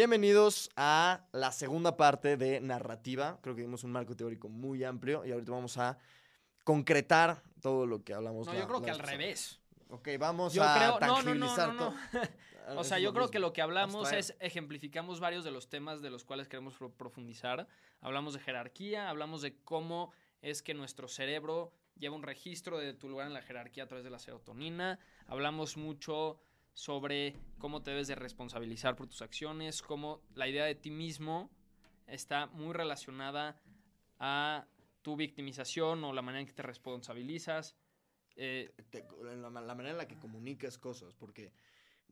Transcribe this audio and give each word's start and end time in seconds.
Bienvenidos 0.00 0.68
a 0.76 1.26
la 1.32 1.52
segunda 1.52 1.96
parte 1.96 2.36
de 2.36 2.60
narrativa. 2.60 3.38
Creo 3.40 3.56
que 3.56 3.62
dimos 3.62 3.82
un 3.82 3.92
marco 3.92 4.14
teórico 4.14 4.50
muy 4.50 4.84
amplio 4.84 5.24
y 5.24 5.32
ahorita 5.32 5.52
vamos 5.52 5.78
a 5.78 5.96
concretar 6.64 7.42
todo 7.62 7.86
lo 7.86 8.04
que 8.04 8.12
hablamos. 8.12 8.46
No, 8.46 8.52
la- 8.52 8.60
yo 8.60 8.68
creo 8.68 8.82
que 8.82 8.90
al 8.90 8.98
revés. 8.98 9.58
Ok, 9.88 10.06
vamos 10.18 10.52
Yo 10.52 10.62
a 10.62 10.74
creo, 10.74 11.00
no, 11.00 11.00
no, 11.00 11.06
no, 11.06 11.14
tangibilizar 11.14 11.72
no. 11.72 11.94
O 12.76 12.84
sea, 12.84 12.98
yo 12.98 13.14
creo 13.14 13.30
que 13.30 13.38
lo 13.38 13.54
que 13.54 13.62
hablamos 13.62 14.12
es 14.12 14.36
ejemplificamos 14.38 15.18
varios 15.18 15.44
de 15.44 15.50
los 15.50 15.70
temas 15.70 16.02
de 16.02 16.10
los 16.10 16.24
cuales 16.26 16.46
queremos 16.46 16.74
pro- 16.74 16.92
profundizar. 16.92 17.66
Hablamos 18.02 18.34
de 18.34 18.40
jerarquía, 18.40 19.08
hablamos 19.08 19.40
de 19.40 19.56
cómo 19.62 20.12
es 20.42 20.60
que 20.60 20.74
nuestro 20.74 21.08
cerebro 21.08 21.72
lleva 21.96 22.14
un 22.16 22.22
registro 22.22 22.76
de 22.76 22.92
tu 22.92 23.08
lugar 23.08 23.28
en 23.28 23.32
la 23.32 23.40
jerarquía 23.40 23.84
a 23.84 23.86
través 23.86 24.04
de 24.04 24.10
la 24.10 24.18
serotonina. 24.18 24.98
Hablamos 25.26 25.78
mucho 25.78 26.38
sobre 26.76 27.34
cómo 27.58 27.82
te 27.82 27.90
debes 27.90 28.06
de 28.06 28.14
responsabilizar 28.14 28.96
por 28.96 29.06
tus 29.06 29.22
acciones, 29.22 29.80
cómo 29.80 30.20
la 30.34 30.46
idea 30.46 30.66
de 30.66 30.74
ti 30.74 30.90
mismo 30.90 31.50
está 32.06 32.48
muy 32.48 32.74
relacionada 32.74 33.58
a 34.18 34.66
tu 35.00 35.16
victimización 35.16 36.04
o 36.04 36.12
la 36.12 36.20
manera 36.20 36.40
en 36.42 36.46
que 36.46 36.52
te 36.52 36.62
responsabilizas. 36.62 37.78
Eh, 38.36 38.74
Te- 38.90 39.06
la, 39.22 39.48
la 39.48 39.74
manera 39.74 39.90
en 39.92 39.96
la 39.96 40.06
que 40.06 40.18
comunicas 40.18 40.76
cosas, 40.76 41.14
porque 41.14 41.50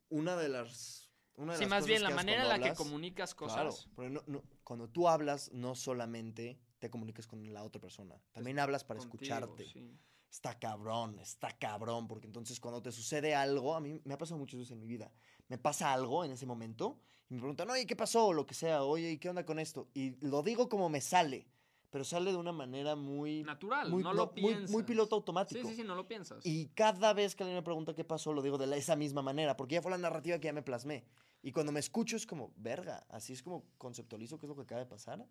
una 0.08 0.34
de 0.34 0.48
las... 0.48 1.10
Una 1.36 1.52
de 1.52 1.58
sí, 1.58 1.64
las 1.64 1.70
más 1.70 1.78
cosas 1.80 1.88
bien 1.88 2.02
la 2.02 2.10
manera 2.10 2.42
en 2.44 2.48
la 2.48 2.58
que 2.60 2.74
comunicas 2.74 3.34
cosas. 3.34 3.86
Claro, 3.94 4.24
no- 4.27 4.42
cuando 4.62 4.88
tú 4.88 5.08
hablas, 5.08 5.52
no 5.52 5.74
solamente 5.74 6.58
te 6.78 6.88
comunicas 6.88 7.27
con 7.27 7.52
la 7.52 7.64
otra 7.64 7.83
persona, 7.83 8.19
también 8.33 8.58
hablas 8.58 8.83
para 8.83 8.98
contigo, 8.98 9.24
escucharte. 9.34 9.66
sí. 9.66 9.98
Está 10.34 10.58
cabrón, 10.58 11.20
está 11.20 11.56
cabrón, 11.56 12.08
porque 12.08 12.26
entonces 12.26 12.58
cuando 12.58 12.82
te 12.82 12.90
sucede 12.90 13.36
algo, 13.36 13.77
a 13.77 13.80
mí 13.80 14.00
me 14.02 14.14
ha 14.14 14.18
pasado 14.18 14.36
muchas 14.36 14.58
veces 14.58 14.72
en 14.72 14.80
mi 14.80 14.86
vida, 14.88 15.12
me 15.46 15.58
pasa 15.58 15.92
algo 15.92 16.24
en 16.24 16.32
ese 16.32 16.44
momento 16.44 16.98
y 17.30 17.34
me 17.34 17.38
preguntan, 17.38 17.70
oye, 17.70 17.86
¿qué 17.86 17.94
pasó? 17.94 18.26
O 18.26 18.32
lo 18.32 18.44
que 18.44 18.52
sea, 18.54 18.82
oye, 18.82 19.12
¿y 19.12 19.18
qué 19.18 19.28
onda 19.28 19.46
con 19.46 19.60
esto? 19.60 19.86
Y 19.94 20.16
lo 20.26 20.42
digo 20.42 20.68
como 20.68 20.88
me 20.88 21.00
sale, 21.00 21.46
pero 21.91 22.02
sale 22.02 22.32
de 22.32 22.36
una 22.36 22.50
manera 22.50 22.96
muy... 22.96 23.44
Natural, 23.44 23.88
muy, 23.88 24.02
no 24.02 24.12
lo 24.12 24.26
muy- 24.26 24.34
piensas. 24.34 24.70
muy 24.72 24.82
piloto 24.82 25.14
automático. 25.14 25.60
Sí, 25.62 25.68
sí, 25.68 25.82
sí, 25.82 25.84
no 25.86 25.94
lo 25.94 26.08
piensas. 26.08 26.44
Y 26.44 26.66
cada 26.74 27.12
vez 27.12 27.36
que 27.36 27.44
alguien 27.44 27.56
me 27.58 27.62
pregunta 27.62 27.94
qué 27.94 28.02
pasó, 28.02 28.32
lo 28.32 28.42
digo 28.42 28.58
de 28.58 28.66
la- 28.66 28.76
esa 28.76 28.96
misma 28.96 29.22
manera, 29.22 29.56
porque 29.56 29.76
ya 29.76 29.82
fue 29.82 29.92
la 29.92 29.98
narrativa 29.98 30.41
que 30.41 30.46
ya 30.46 30.52
me 30.52 30.62
plasmé. 30.62 31.04
Y 31.44 31.52
cuando 31.52 31.70
me 31.70 31.78
escucho 31.78 32.16
es 32.16 32.26
como, 32.26 32.52
verga, 32.56 33.06
así 33.08 33.34
es 33.34 33.41
como 33.44 33.66
conceptualizo 33.78 34.36
qué 34.41 34.46
es 34.46 34.48
lo 34.50 34.56
que 34.56 34.62
acaba 34.62 34.80
de 34.80 34.86
pasar. 34.86 35.24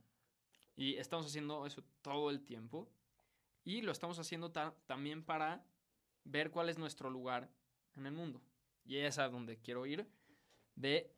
Y 0.77 0.95
estamos 0.95 1.25
haciendo 1.25 1.65
eso 1.65 1.83
todo 2.01 2.29
el 2.29 2.41
tiempo. 2.45 2.88
Y 3.64 3.81
lo 3.81 3.92
estamos 3.92 4.19
haciendo 4.19 4.52
ta- 4.52 4.75
también 4.86 5.23
para 5.23 5.66
ver 6.25 6.52
cuál 6.52 6.69
es 6.69 6.78
nuestro 6.78 7.09
lugar 7.09 7.50
en 7.95 8.06
el 8.06 8.11
mundo. 8.14 8.42
Y 8.86 8.97
es 8.97 9.17
a 9.17 9.30
donde 9.30 9.58
quiero 9.59 9.86
ir. 9.86 10.08
De. 10.75 11.14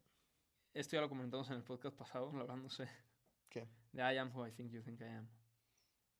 Esto 0.73 0.95
ya 0.97 1.01
lo 1.01 1.09
comentamos 1.09 1.49
en 1.49 1.55
el 1.55 1.63
podcast 1.63 1.95
pasado, 1.95 2.31
la 2.33 2.39
verdad 2.39 2.57
no 2.57 2.69
sé. 2.69 2.87
¿Qué? 3.49 3.67
De 3.93 4.01
I 4.01 4.17
am 4.17 4.35
who 4.35 4.45
I 4.45 4.51
think 4.51 4.71
you 4.71 4.81
think 4.81 4.99
I 5.01 5.05
am. 5.05 5.27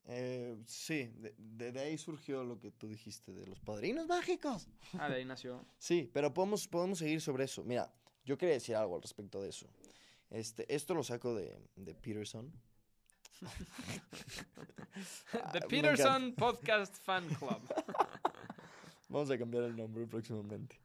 Eh, 0.08 0.56
sí, 0.66 1.12
de, 1.18 1.34
de- 1.38 1.72
de 1.72 1.80
ahí 1.80 1.98
surgió 1.98 2.44
lo 2.44 2.60
que 2.60 2.72
tú 2.72 2.88
dijiste, 2.88 3.34
de 3.34 3.46
los 3.48 3.60
padrinos 3.60 4.08
mágicos. 4.08 4.68
Ah, 5.00 5.10
de 5.10 5.16
ahí 5.16 5.26
nació. 5.26 5.66
Sí, 5.78 6.10
pero 6.14 6.34
podemos, 6.34 6.68
podemos 6.68 7.00
seguir 7.00 7.20
sobre 7.22 7.44
eso. 7.46 7.64
Mira, 7.64 7.92
yo 8.24 8.38
quería 8.38 8.54
decir 8.56 8.76
algo 8.76 8.96
al 8.96 9.02
respecto 9.02 9.42
de 9.42 9.50
eso. 9.50 9.68
Este, 10.30 10.74
esto 10.74 10.94
lo 10.96 11.04
saco 11.04 11.36
de, 11.36 11.60
de 11.76 11.94
Peterson. 11.96 12.52
Ah, 15.34 15.52
The 15.52 15.62
Peterson 15.62 16.34
Podcast 16.36 16.96
Fan 17.04 17.28
Club. 17.36 17.60
Vamos 19.10 19.30
a 19.32 19.38
cambiar 19.38 19.64
el 19.66 19.76
nombre 19.76 20.06
próximamente. 20.08 20.80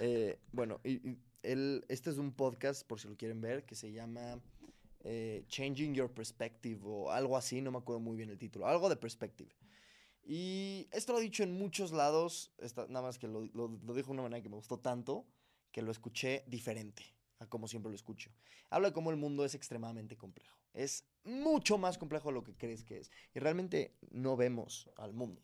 Eh, 0.00 0.38
bueno, 0.52 0.80
y, 0.84 0.92
y 1.08 1.18
él- 1.42 1.84
este 1.88 2.10
es 2.10 2.18
un 2.18 2.32
podcast, 2.32 2.86
por 2.86 3.00
si 3.00 3.08
lo 3.08 3.16
quieren 3.16 3.40
ver, 3.40 3.64
que 3.64 3.74
se 3.74 3.92
llama 3.92 4.40
eh, 5.04 5.44
Changing 5.48 5.94
Your 5.94 6.10
Perspective 6.12 6.80
o 6.84 7.10
algo 7.10 7.36
así, 7.36 7.60
no 7.60 7.70
me 7.70 7.78
acuerdo 7.78 8.00
muy 8.00 8.16
bien 8.16 8.30
el 8.30 8.38
título, 8.38 8.66
algo 8.66 8.88
de 8.88 8.96
perspective. 8.96 9.50
Y 10.26 10.88
esto 10.90 11.12
lo 11.12 11.18
he 11.18 11.22
dicho 11.22 11.42
en 11.42 11.52
muchos 11.52 11.92
lados, 11.92 12.52
nada 12.88 13.02
más 13.02 13.18
que 13.18 13.28
lo, 13.28 13.42
lo- 13.54 13.68
lo 13.84 13.94
dijo 13.94 14.06
de 14.08 14.12
una 14.12 14.22
manera 14.22 14.42
que 14.42 14.48
me 14.48 14.56
gustó 14.56 14.78
tanto, 14.78 15.26
que 15.70 15.82
lo 15.82 15.90
escuché 15.90 16.44
diferente 16.46 17.04
a 17.38 17.46
como 17.46 17.68
siempre 17.68 17.90
lo 17.90 17.96
escucho. 17.96 18.30
Habla 18.70 18.88
de 18.88 18.94
cómo 18.94 19.10
el 19.10 19.16
mundo 19.16 19.44
es 19.44 19.54
extremadamente 19.54 20.16
complejo. 20.16 20.58
Es 20.72 21.04
mucho 21.24 21.78
más 21.78 21.98
complejo 21.98 22.28
de 22.28 22.34
lo 22.34 22.44
que 22.44 22.56
crees 22.56 22.84
que 22.84 22.98
es. 22.98 23.10
Y 23.34 23.38
realmente 23.38 23.94
no 24.10 24.36
vemos 24.36 24.90
al 24.96 25.12
mundo. 25.12 25.42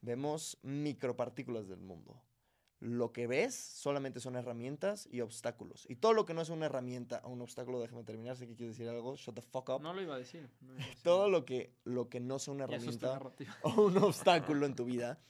Vemos 0.00 0.58
micropartículas 0.62 1.68
del 1.68 1.80
mundo. 1.80 2.22
Lo 2.80 3.12
que 3.12 3.28
ves 3.28 3.54
solamente 3.54 4.18
son 4.18 4.34
herramientas 4.34 5.08
y 5.08 5.20
obstáculos. 5.20 5.86
Y 5.88 5.94
todo 5.94 6.14
lo 6.14 6.26
que 6.26 6.34
no 6.34 6.42
es 6.42 6.48
una 6.48 6.66
herramienta 6.66 7.20
o 7.24 7.30
un 7.30 7.40
obstáculo, 7.40 7.80
déjame 7.80 8.02
terminar, 8.02 8.36
sé 8.36 8.48
que 8.48 8.56
quieres 8.56 8.76
decir 8.76 8.90
algo, 8.90 9.14
shut 9.14 9.36
the 9.36 9.42
fuck 9.42 9.68
up. 9.68 9.80
No 9.80 9.92
lo 9.92 10.02
iba 10.02 10.16
a 10.16 10.18
decir. 10.18 10.50
no 10.60 10.72
iba 10.72 10.82
a 10.82 10.86
decir. 10.88 11.02
todo 11.04 11.30
lo 11.30 11.44
que, 11.44 11.76
lo 11.84 12.08
que 12.08 12.18
no 12.18 12.40
sea 12.40 12.54
una 12.54 12.64
herramienta 12.64 13.20
o 13.62 13.82
un 13.82 13.98
obstáculo 13.98 14.66
en 14.66 14.74
tu 14.74 14.84
vida, 14.84 15.20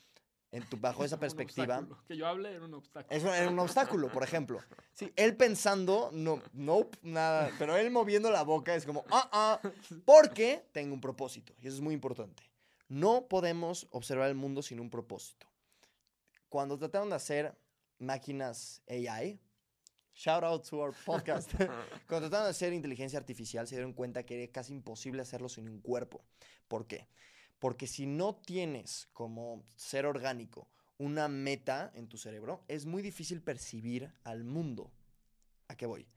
en 0.52 0.68
tu, 0.68 0.76
bajo 0.76 1.04
esa 1.04 1.18
perspectiva. 1.20 1.84
Que 2.06 2.16
yo 2.16 2.26
hable 2.26 2.54
era 2.54 2.64
un 2.64 2.74
obstáculo. 2.74 3.34
era 3.34 3.48
un 3.48 3.58
obstáculo, 3.58 4.12
por 4.12 4.22
ejemplo. 4.22 4.60
Sí, 4.92 5.12
él 5.16 5.36
pensando, 5.36 6.10
no, 6.12 6.40
nope, 6.52 6.96
nada, 7.02 7.50
pero 7.58 7.76
él 7.76 7.90
moviendo 7.90 8.30
la 8.30 8.42
boca 8.42 8.74
es 8.74 8.86
como, 8.86 9.04
ah, 9.10 9.28
ah, 9.32 9.60
porque 10.04 10.68
tengo 10.72 10.94
un 10.94 11.00
propósito. 11.00 11.54
Y 11.60 11.66
eso 11.66 11.76
es 11.76 11.82
muy 11.82 11.94
importante. 11.94 12.42
No 12.88 13.26
podemos 13.26 13.88
observar 13.90 14.28
el 14.28 14.34
mundo 14.34 14.62
sin 14.62 14.78
un 14.78 14.90
propósito. 14.90 15.46
Cuando 16.50 16.78
trataron 16.78 17.08
de 17.08 17.16
hacer 17.16 17.56
máquinas 17.98 18.82
AI, 18.86 19.40
shout 20.14 20.44
out 20.44 20.68
to 20.68 20.76
our 20.76 20.94
podcast, 21.06 21.50
cuando 22.06 22.28
trataron 22.28 22.44
de 22.44 22.50
hacer 22.50 22.74
inteligencia 22.74 23.18
artificial 23.18 23.66
se 23.66 23.76
dieron 23.76 23.94
cuenta 23.94 24.24
que 24.24 24.42
era 24.42 24.52
casi 24.52 24.74
imposible 24.74 25.22
hacerlo 25.22 25.48
sin 25.48 25.70
un 25.70 25.80
cuerpo. 25.80 26.22
¿Por 26.68 26.86
qué? 26.86 27.08
Porque 27.62 27.86
si 27.86 28.06
no 28.06 28.34
tienes 28.34 29.06
como 29.12 29.62
ser 29.76 30.04
orgánico 30.04 30.66
una 30.98 31.28
meta 31.28 31.92
en 31.94 32.08
tu 32.08 32.18
cerebro, 32.18 32.64
es 32.66 32.86
muy 32.86 33.02
difícil 33.02 33.40
percibir 33.40 34.12
al 34.24 34.42
mundo. 34.42 34.90
¿A 35.68 35.76
qué 35.76 35.86
voy? 35.86 36.08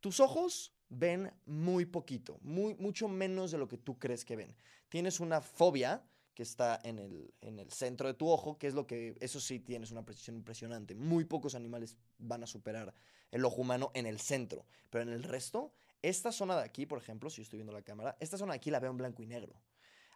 Tus 0.00 0.20
ojos 0.20 0.76
ven 0.90 1.32
muy 1.46 1.86
poquito, 1.86 2.38
muy, 2.42 2.74
mucho 2.74 3.08
menos 3.08 3.52
de 3.52 3.56
lo 3.56 3.68
que 3.68 3.78
tú 3.78 3.98
crees 3.98 4.22
que 4.26 4.36
ven. 4.36 4.54
Tienes 4.90 5.18
una 5.18 5.40
fobia 5.40 6.04
que 6.34 6.42
está 6.42 6.78
en 6.84 6.98
el, 6.98 7.32
en 7.40 7.58
el 7.58 7.72
centro 7.72 8.06
de 8.06 8.12
tu 8.12 8.28
ojo, 8.28 8.58
que 8.58 8.66
es 8.66 8.74
lo 8.74 8.86
que, 8.86 9.16
eso 9.20 9.40
sí 9.40 9.60
tienes 9.60 9.92
una 9.92 10.04
precisión 10.04 10.36
impresionante. 10.36 10.94
Muy 10.94 11.24
pocos 11.24 11.54
animales 11.54 11.96
van 12.18 12.42
a 12.42 12.46
superar 12.46 12.92
el 13.30 13.46
ojo 13.46 13.62
humano 13.62 13.92
en 13.94 14.04
el 14.04 14.20
centro, 14.20 14.66
pero 14.90 15.04
en 15.04 15.08
el 15.08 15.22
resto, 15.22 15.72
esta 16.02 16.32
zona 16.32 16.54
de 16.54 16.64
aquí, 16.64 16.84
por 16.84 16.98
ejemplo, 16.98 17.30
si 17.30 17.38
yo 17.38 17.44
estoy 17.44 17.60
viendo 17.60 17.72
la 17.72 17.80
cámara, 17.80 18.14
esta 18.20 18.36
zona 18.36 18.52
de 18.52 18.58
aquí 18.58 18.70
la 18.70 18.78
veo 18.78 18.90
en 18.90 18.98
blanco 18.98 19.22
y 19.22 19.26
negro. 19.26 19.54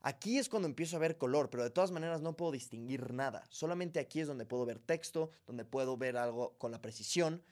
Aquí 0.03 0.39
es 0.39 0.49
cuando 0.49 0.69
empiezo 0.69 0.97
a 0.97 1.01
ver 1.01 1.19
color, 1.19 1.51
pero 1.51 1.65
de 1.65 1.71
todas 1.71 1.91
maneras 1.91 2.21
no 2.21 2.37
puedo 2.37 2.53
distinguir 2.53 3.12
nada. 3.12 3.45
Solamente 3.51 3.99
aquí 3.99 4.21
es 4.21 4.29
donde 4.29 4.47
puedo 4.47 4.65
ver 4.65 4.79
texto, 4.79 5.31
donde 5.47 5.65
puedo 5.65 5.97
ver 5.97 6.17
algo 6.17 6.57
con 6.59 6.71
la 6.71 6.81
precisión. 6.81 7.43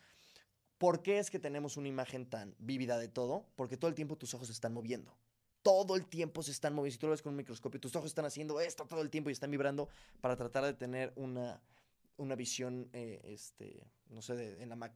¿Por 0.78 1.02
qué 1.02 1.18
es 1.18 1.30
que 1.30 1.38
tenemos 1.38 1.76
una 1.76 1.88
imagen 1.88 2.26
tan 2.26 2.54
vívida 2.58 2.98
de 2.98 3.08
todo? 3.08 3.46
Porque 3.56 3.76
todo 3.76 3.88
el 3.88 3.94
tiempo 3.94 4.16
tus 4.16 4.34
ojos 4.34 4.48
se 4.48 4.52
están 4.52 4.72
moviendo. 4.72 5.16
Todo 5.62 5.96
el 5.96 6.06
tiempo 6.06 6.42
se 6.42 6.50
están 6.50 6.74
moviendo. 6.74 6.92
Si 6.92 6.98
tú 6.98 7.06
lo 7.06 7.12
ves 7.12 7.22
con 7.22 7.30
un 7.30 7.36
microscopio, 7.36 7.80
tus 7.80 7.96
ojos 7.96 8.08
están 8.08 8.26
haciendo 8.26 8.60
esto 8.60 8.84
todo 8.84 9.00
el 9.00 9.10
tiempo 9.10 9.30
y 9.30 9.32
están 9.32 9.50
vibrando 9.50 9.88
para 10.20 10.36
tratar 10.36 10.64
de 10.64 10.74
tener 10.74 11.12
una, 11.16 11.60
una 12.18 12.34
visión, 12.34 12.88
eh, 12.92 13.20
este, 13.24 13.86
no 14.10 14.20
sé, 14.20 14.62
en 14.62 14.68
la 14.68 14.92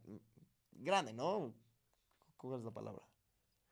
grande, 0.73 1.13
¿no? 1.13 1.55
¿Cuál 2.37 2.59
es 2.59 2.65
la 2.65 2.71
palabra? 2.71 3.08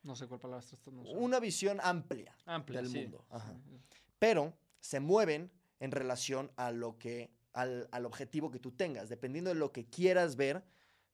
No 0.06 0.14
sé 0.16 0.26
cuál 0.26 0.40
palabra 0.40 0.64
estás 0.64 0.80
no 0.92 1.04
sé. 1.04 1.10
Una 1.16 1.40
visión 1.40 1.78
amplia 1.82 2.34
Amplia, 2.46 2.80
del 2.80 2.90
sí. 2.90 3.00
mundo. 3.02 3.24
Ajá 3.30 3.54
pero 4.18 4.54
se 4.80 5.00
mueven 5.00 5.50
en 5.80 5.90
relación 5.90 6.50
a 6.56 6.70
lo 6.70 6.98
que, 6.98 7.30
al, 7.52 7.88
al 7.92 8.06
objetivo 8.06 8.50
que 8.50 8.58
tú 8.58 8.72
tengas. 8.72 9.08
Dependiendo 9.08 9.50
de 9.50 9.56
lo 9.56 9.72
que 9.72 9.86
quieras 9.88 10.36
ver, 10.36 10.64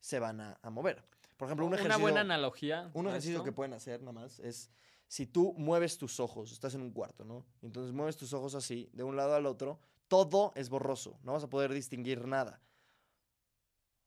se 0.01 0.19
van 0.19 0.41
a, 0.41 0.59
a 0.63 0.71
mover. 0.71 1.05
Por 1.37 1.47
ejemplo, 1.49 1.67
un 1.67 1.73
Una 1.73 1.81
ejercicio, 1.81 2.03
buena 2.03 2.21
analogía. 2.21 2.91
un 2.95 3.09
ejercicio 3.09 3.37
esto. 3.39 3.45
que 3.45 3.53
pueden 3.53 3.73
hacer 3.73 4.01
nada 4.01 4.13
más 4.13 4.39
es, 4.41 4.71
si 5.09 5.27
tú 5.27 5.55
mueves 5.59 5.99
tus 5.99 6.21
ojos, 6.21 6.53
estás 6.53 6.75
en 6.75 6.83
un 6.83 6.93
cuarto, 6.93 7.25
¿no? 7.25 7.45
Entonces 7.63 7.93
mueves 7.93 8.17
tus 8.17 8.33
ojos 8.33 8.55
así, 8.55 8.89
de 8.93 9.03
un 9.03 9.17
lado 9.17 9.35
al 9.35 9.47
otro, 9.47 9.81
todo 10.09 10.53
es 10.55 10.69
borroso, 10.69 11.19
no 11.25 11.33
vas 11.33 11.43
a 11.43 11.51
poder 11.51 11.73
distinguir 11.73 12.27
nada. 12.27 12.61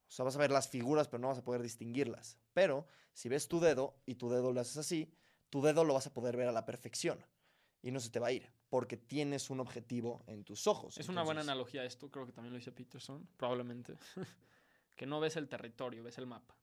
O 0.08 0.12
sea, 0.12 0.24
vas 0.26 0.36
a 0.36 0.40
ver 0.40 0.52
las 0.52 0.70
figuras, 0.70 1.08
pero 1.08 1.22
no 1.22 1.28
vas 1.30 1.40
a 1.40 1.44
poder 1.44 1.62
distinguirlas. 1.62 2.38
Pero 2.54 2.88
si 3.14 3.30
ves 3.30 3.48
tu 3.48 3.60
dedo 3.60 3.96
y 4.06 4.16
tu 4.16 4.30
dedo 4.30 4.52
lo 4.52 4.62
haces 4.62 4.78
así, 4.78 5.12
tu 5.50 5.62
dedo 5.62 5.84
lo 5.84 5.94
vas 5.94 6.08
a 6.08 6.14
poder 6.14 6.38
ver 6.38 6.48
a 6.48 6.52
la 6.52 6.66
perfección 6.66 7.20
y 7.82 7.92
no 7.92 8.00
se 8.00 8.10
te 8.10 8.20
va 8.20 8.28
a 8.28 8.32
ir 8.32 8.52
porque 8.70 8.98
tienes 8.98 9.50
un 9.50 9.60
objetivo 9.60 10.24
en 10.28 10.44
tus 10.44 10.68
ojos. 10.68 10.98
Es 10.98 11.08
una 11.08 11.24
buena 11.24 11.42
Entonces, 11.42 11.50
analogía 11.52 11.86
esto, 11.86 12.10
creo 12.12 12.26
que 12.26 12.32
también 12.34 12.54
lo 12.54 12.58
dice 12.58 12.72
Peterson, 12.72 13.28
probablemente. 13.38 13.96
que 14.96 15.06
no 15.06 15.20
ves 15.20 15.36
el 15.38 15.48
territorio, 15.48 16.04
ves 16.04 16.18
el 16.18 16.26
mapa. 16.26 16.58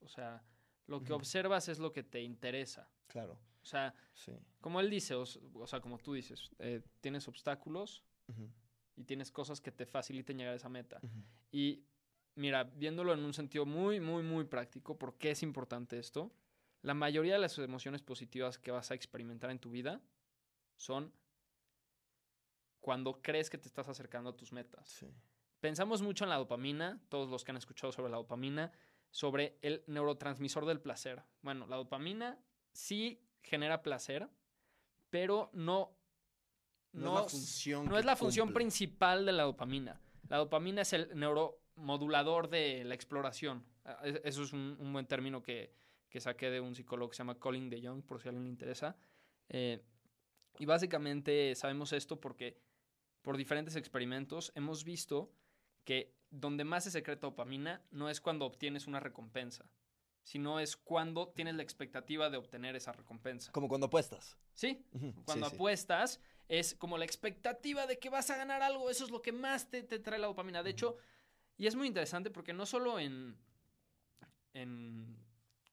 O 0.00 0.08
sea, 0.08 0.44
lo 0.86 1.00
que 1.02 1.12
Ujú. 1.12 1.22
observas 1.22 1.68
es 1.68 1.78
lo 1.78 1.92
que 1.92 2.02
te 2.02 2.20
interesa. 2.22 2.90
Claro, 3.06 3.38
O 3.62 3.66
sea, 3.66 3.94
sí. 4.14 4.32
como 4.60 4.80
él 4.80 4.90
dice, 4.90 5.14
o, 5.14 5.24
o 5.54 5.66
sea, 5.66 5.80
como 5.80 5.98
tú 5.98 6.12
dices, 6.12 6.50
eh, 6.58 6.82
tienes 7.00 7.26
obstáculos 7.28 8.04
Ujú, 8.28 8.50
y 8.96 9.04
tienes 9.04 9.30
cosas 9.30 9.60
que 9.60 9.72
te 9.72 9.86
faciliten 9.86 10.38
llegar 10.38 10.52
a 10.52 10.56
esa 10.56 10.68
meta. 10.68 10.98
ujú. 11.02 11.24
Y 11.50 11.86
mira, 12.36 12.64
viéndolo 12.64 13.12
en 13.12 13.24
un 13.24 13.34
sentido 13.34 13.66
muy, 13.66 14.00
muy, 14.00 14.22
muy 14.22 14.44
práctico, 14.44 14.96
¿por 14.98 15.18
qué 15.18 15.32
es 15.32 15.42
importante 15.42 15.98
esto? 15.98 16.32
La 16.82 16.94
mayoría 16.94 17.34
de 17.34 17.40
las 17.40 17.58
emociones 17.58 18.02
positivas 18.02 18.58
que 18.58 18.70
vas 18.70 18.90
a 18.90 18.94
experimentar 18.94 19.50
en 19.50 19.58
tu 19.58 19.70
vida 19.70 20.00
son 20.76 21.12
cuando 22.80 23.20
crees 23.22 23.50
que 23.50 23.58
te 23.58 23.66
estás 23.66 23.88
acercando 23.88 24.30
a 24.30 24.36
tus 24.36 24.52
metas. 24.52 24.88
Sí. 24.88 25.06
Pensamos 25.60 26.02
mucho 26.02 26.24
en 26.24 26.30
la 26.30 26.36
dopamina, 26.36 27.00
todos 27.08 27.28
los 27.28 27.42
que 27.44 27.50
han 27.50 27.56
escuchado 27.56 27.90
sobre 27.92 28.10
la 28.10 28.18
dopamina, 28.18 28.70
sobre 29.10 29.58
el 29.62 29.82
neurotransmisor 29.86 30.66
del 30.66 30.80
placer. 30.80 31.24
Bueno, 31.42 31.66
la 31.66 31.76
dopamina 31.76 32.38
sí 32.72 33.20
genera 33.42 33.82
placer, 33.82 34.28
pero 35.10 35.50
no, 35.54 35.96
No, 36.92 37.04
no, 37.04 37.18
es 37.18 37.22
la 37.24 37.28
función. 37.30 37.88
no 37.88 37.98
es 37.98 38.04
la 38.04 38.16
función 38.16 38.52
principal 38.52 39.26
de 39.26 39.32
la 39.32 39.42
dopamina. 39.44 40.00
La 40.28 40.36
dopamina 40.36 40.82
es 40.82 40.92
el 40.92 41.18
neuromodulador 41.76 42.48
de 42.48 42.84
la 42.84 42.94
exploración. 42.94 43.64
Ah, 43.84 43.98
es- 44.04 44.20
Eso 44.24 44.42
es 44.42 44.52
un, 44.52 44.76
un 44.80 44.92
buen 44.92 45.06
término 45.06 45.42
que, 45.42 45.72
que 46.08 46.20
saqué 46.20 46.50
de 46.50 46.60
un 46.60 46.74
psicólogo 46.74 47.10
que 47.10 47.16
se 47.16 47.18
llama 47.20 47.38
Colin 47.38 47.68
de 47.70 47.86
Jong, 47.86 48.02
por 48.02 48.20
si 48.20 48.28
a 48.28 48.30
alguien 48.30 48.44
le 48.44 48.50
interesa. 48.50 48.96
Eh, 49.48 49.82
y 50.58 50.64
básicamente 50.66 51.54
sabemos 51.54 51.92
esto 51.92 52.18
porque 52.20 52.58
por 53.22 53.36
diferentes 53.36 53.76
experimentos 53.76 54.52
hemos 54.54 54.84
visto 54.84 55.30
que 55.84 56.14
donde 56.30 56.64
más 56.64 56.84
se 56.84 56.90
secreta 56.90 57.26
dopamina 57.26 57.82
no 57.90 58.08
es 58.10 58.20
cuando 58.20 58.46
obtienes 58.46 58.86
una 58.86 58.98
recompensa, 59.00 59.70
sino 60.22 60.58
es 60.58 60.76
cuando 60.76 61.28
tienes 61.28 61.54
la 61.54 61.62
expectativa 61.62 62.30
de 62.30 62.36
obtener 62.36 62.74
esa 62.74 62.92
recompensa. 62.92 63.52
Como 63.52 63.68
cuando 63.68 63.86
apuestas. 63.86 64.36
Sí, 64.54 64.84
cuando 65.24 65.46
sí, 65.46 65.50
sí. 65.50 65.56
apuestas 65.56 66.20
es 66.48 66.74
como 66.74 66.98
la 66.98 67.04
expectativa 67.04 67.86
de 67.86 67.98
que 67.98 68.08
vas 68.08 68.30
a 68.30 68.36
ganar 68.36 68.62
algo, 68.62 68.90
eso 68.90 69.04
es 69.04 69.10
lo 69.10 69.20
que 69.22 69.32
más 69.32 69.68
te, 69.68 69.82
te 69.82 69.98
trae 69.98 70.18
la 70.18 70.26
dopamina. 70.28 70.62
De 70.62 70.70
hecho, 70.70 70.96
y 71.56 71.66
es 71.66 71.74
muy 71.74 71.86
interesante 71.86 72.30
porque 72.30 72.52
no 72.52 72.66
solo 72.66 72.98
en, 72.98 73.36
en 74.52 75.16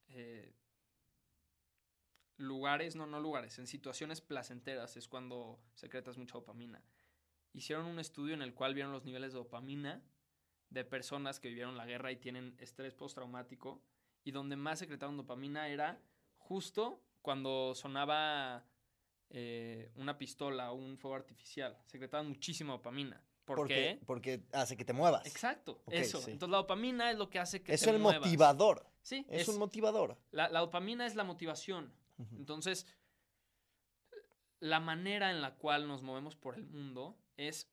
eh, 0.10 0.54
lugares, 2.38 2.96
no, 2.96 3.06
no 3.06 3.20
lugares, 3.20 3.60
en 3.60 3.68
situaciones 3.68 4.22
placenteras 4.22 4.96
es 4.98 5.08
cuando 5.08 5.60
secretas 5.76 6.18
mucha 6.18 6.34
dopamina. 6.34 6.82
Hicieron 7.54 7.86
un 7.86 8.00
estudio 8.00 8.34
en 8.34 8.42
el 8.42 8.54
cual 8.54 8.74
vieron 8.74 8.92
los 8.92 9.04
niveles 9.04 9.34
de 9.34 9.40
dopamina 9.40 10.02
de 10.70 10.84
personas 10.84 11.40
que 11.40 11.50
vivieron 11.50 11.78
la 11.78 11.86
guerra 11.86 12.12
y 12.12 12.18
tienen 12.18 12.56
estrés 12.58 12.96
postraumático 12.96 13.84
y 14.24 14.32
donde 14.32 14.56
más 14.56 14.80
secretaban 14.80 15.18
dopamina 15.18 15.68
era 15.68 16.02
justo 16.38 17.04
cuando 17.22 17.76
sonaba 17.76 18.66
eh, 19.30 19.92
una 19.96 20.18
pistola 20.18 20.72
o 20.72 20.76
un 20.76 20.98
fuego 20.98 21.16
artificial. 21.16 21.78
Secretaban 21.86 22.28
muchísima 22.28 22.74
dopamina. 22.74 23.24
¿Por 23.46 23.58
porque, 23.58 23.74
qué? 23.74 24.06
Porque 24.06 24.44
hace 24.54 24.78
que 24.78 24.86
te 24.86 24.94
muevas. 24.94 25.26
Exacto, 25.26 25.82
eso. 25.90 26.22
sí. 26.22 26.32
Entonces 26.32 26.52
la 26.52 26.58
dopamina 26.58 27.12
es 27.12 27.18
lo 27.18 27.30
que 27.30 27.40
hace 27.40 27.62
que 27.62 27.74
Es 27.74 27.82
te 27.82 27.90
el 27.90 28.00
muevas. 28.00 28.22
motivador. 28.22 28.86
Sí, 29.02 29.26
Es, 29.30 29.42
es, 29.42 29.48
un 29.50 29.60
motivador. 29.60 30.18
la, 30.32 30.48
la 30.50 30.62
dopamina 30.62 31.06
es 31.06 31.16
la 31.16 31.24
motivación. 31.26 31.94
Entonces, 32.38 32.86
la 34.60 34.80
manera 34.80 35.32
en 35.32 35.42
la 35.42 35.56
cual 35.56 35.88
nos 35.88 36.02
movemos 36.04 36.36
por 36.38 36.56
el 36.56 36.64
mundo 36.66 37.18
es, 37.36 37.70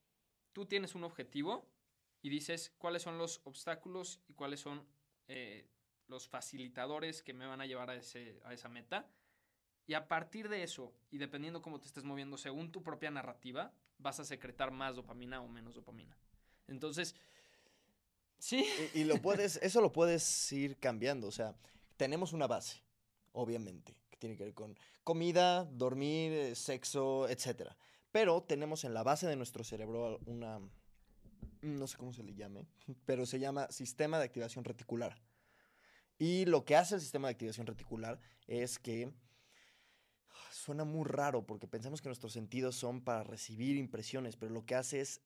tú 0.52 0.66
tienes 0.66 0.94
un 0.96 1.04
objetivo 1.04 1.68
y 2.22 2.30
dices 2.30 2.74
cuáles 2.78 3.02
son 3.02 3.16
los 3.16 3.40
obstáculos 3.44 4.20
y 4.26 4.34
cuáles 4.34 4.58
son 4.60 4.84
eh, 5.28 5.68
los 6.08 6.26
facilitadores 6.26 7.22
que 7.22 7.32
me 7.32 7.46
van 7.46 7.60
a 7.60 7.66
llevar 7.66 7.90
a, 7.90 7.94
ese, 7.94 8.40
a 8.44 8.52
esa 8.52 8.68
meta. 8.68 9.08
Y 9.86 9.94
a 9.94 10.08
partir 10.08 10.48
de 10.48 10.64
eso, 10.64 10.92
y 11.10 11.18
dependiendo 11.18 11.62
cómo 11.62 11.78
te 11.78 11.86
estés 11.86 12.02
moviendo 12.04 12.36
según 12.36 12.72
tu 12.72 12.82
propia 12.82 13.10
narrativa, 13.12 13.72
vas 14.00 14.20
a 14.20 14.24
secretar 14.24 14.70
más 14.70 14.96
dopamina 14.96 15.40
o 15.40 15.48
menos 15.48 15.74
dopamina. 15.74 16.16
Entonces, 16.68 17.14
sí, 18.38 18.66
Y, 18.94 19.04
lo 19.04 19.20
puedes, 19.20 19.56
eso 19.62 19.80
lo 19.80 19.92
puedes 19.92 20.52
ir 20.52 20.78
cambiando. 20.78 21.26
O 21.26 21.32
sea, 21.32 21.54
tenemos 21.96 22.32
una 22.32 22.46
base, 22.46 22.82
obviamente, 23.32 23.96
que 24.10 24.16
tiene 24.16 24.36
que 24.36 24.44
ver 24.44 24.54
con 24.54 24.78
comida, 25.04 25.64
dormir, 25.64 26.32
eh, 26.32 26.54
sexo, 26.54 27.28
etcétera. 27.28 27.76
Pero 28.12 28.42
tenemos 28.42 28.84
en 28.84 28.94
la 28.94 29.02
base 29.02 29.26
de 29.26 29.36
nuestro 29.36 29.64
cerebro 29.64 30.18
una, 30.26 30.60
no 31.62 31.86
sé 31.86 31.96
cómo 31.96 32.12
se 32.12 32.22
le 32.22 32.34
llame, 32.34 32.66
pero 33.06 33.26
se 33.26 33.38
llama 33.38 33.70
sistema 33.70 34.18
de 34.18 34.24
activación 34.24 34.64
reticular. 34.64 35.20
Y 36.18 36.44
lo 36.44 36.64
que 36.64 36.76
hace 36.76 36.96
el 36.96 37.00
sistema 37.00 37.28
de 37.28 37.32
activación 37.32 37.66
reticular 37.66 38.20
es 38.46 38.78
que 38.78 39.10
suena 40.60 40.84
muy 40.84 41.04
raro 41.04 41.46
porque 41.46 41.66
pensamos 41.66 42.00
que 42.00 42.08
nuestros 42.08 42.32
sentidos 42.32 42.76
son 42.76 43.00
para 43.02 43.24
recibir 43.24 43.76
impresiones, 43.76 44.36
pero 44.36 44.52
lo 44.52 44.64
que 44.64 44.74
hace 44.74 45.00
es 45.00 45.20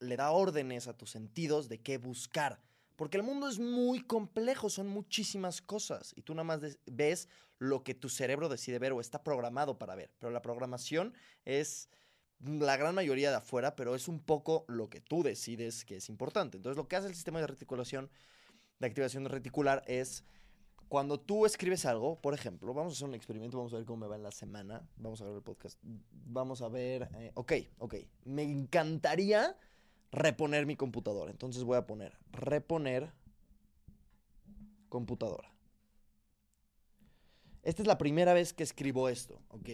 le 0.00 0.16
da 0.16 0.30
órdenes 0.30 0.86
a 0.86 0.96
tus 0.96 1.10
sentidos 1.10 1.68
de 1.68 1.80
qué 1.80 1.98
buscar. 1.98 2.60
Porque 2.96 3.16
el 3.16 3.22
mundo 3.22 3.48
es 3.48 3.58
muy 3.58 4.00
complejo, 4.00 4.70
son 4.70 4.86
muchísimas 4.86 5.60
cosas. 5.60 6.12
Y 6.16 6.22
tú 6.22 6.34
nada 6.34 6.44
más 6.44 6.60
ves 6.86 7.28
lo 7.58 7.82
que 7.82 7.94
tu 7.94 8.08
cerebro 8.08 8.48
decide 8.48 8.78
ver 8.78 8.92
o 8.92 9.00
está 9.00 9.24
programado 9.24 9.78
para 9.78 9.96
ver. 9.96 10.12
Pero 10.18 10.30
la 10.30 10.42
programación 10.42 11.14
es 11.44 11.88
la 12.40 12.76
gran 12.76 12.94
mayoría 12.94 13.30
de 13.30 13.36
afuera, 13.36 13.74
pero 13.74 13.94
es 13.94 14.06
un 14.06 14.20
poco 14.20 14.64
lo 14.68 14.88
que 14.90 15.00
tú 15.00 15.22
decides 15.22 15.84
que 15.84 15.96
es 15.96 16.08
importante. 16.08 16.56
Entonces 16.56 16.76
lo 16.76 16.86
que 16.86 16.96
hace 16.96 17.08
el 17.08 17.14
sistema 17.14 17.40
de 17.40 17.46
reticulación, 17.46 18.10
de 18.78 18.86
activación 18.86 19.24
reticular, 19.24 19.82
es 19.86 20.24
cuando 20.88 21.18
tú 21.18 21.46
escribes 21.46 21.84
algo, 21.86 22.20
por 22.20 22.34
ejemplo, 22.34 22.72
vamos 22.74 22.92
a 22.92 22.96
hacer 22.96 23.08
un 23.08 23.14
experimento, 23.14 23.56
vamos 23.56 23.72
a 23.72 23.76
ver 23.76 23.84
cómo 23.84 23.98
me 23.98 24.06
va 24.06 24.16
en 24.16 24.22
la 24.22 24.30
semana, 24.30 24.86
vamos 24.96 25.20
a 25.20 25.24
ver 25.24 25.34
el 25.34 25.42
podcast, 25.42 25.78
vamos 25.82 26.62
a 26.62 26.68
ver, 26.68 27.08
eh, 27.14 27.32
ok, 27.34 27.52
ok, 27.78 27.94
me 28.24 28.42
encantaría 28.42 29.56
reponer 30.12 30.66
mi 30.66 30.76
computadora. 30.76 31.30
Entonces 31.30 31.64
voy 31.64 31.76
a 31.76 31.86
poner 31.86 32.16
reponer 32.32 33.12
computadora. 34.88 35.52
Esta 37.62 37.82
es 37.82 37.88
la 37.88 37.98
primera 37.98 38.34
vez 38.34 38.52
que 38.52 38.62
escribo 38.62 39.08
esto, 39.08 39.40
¿ok? 39.48 39.70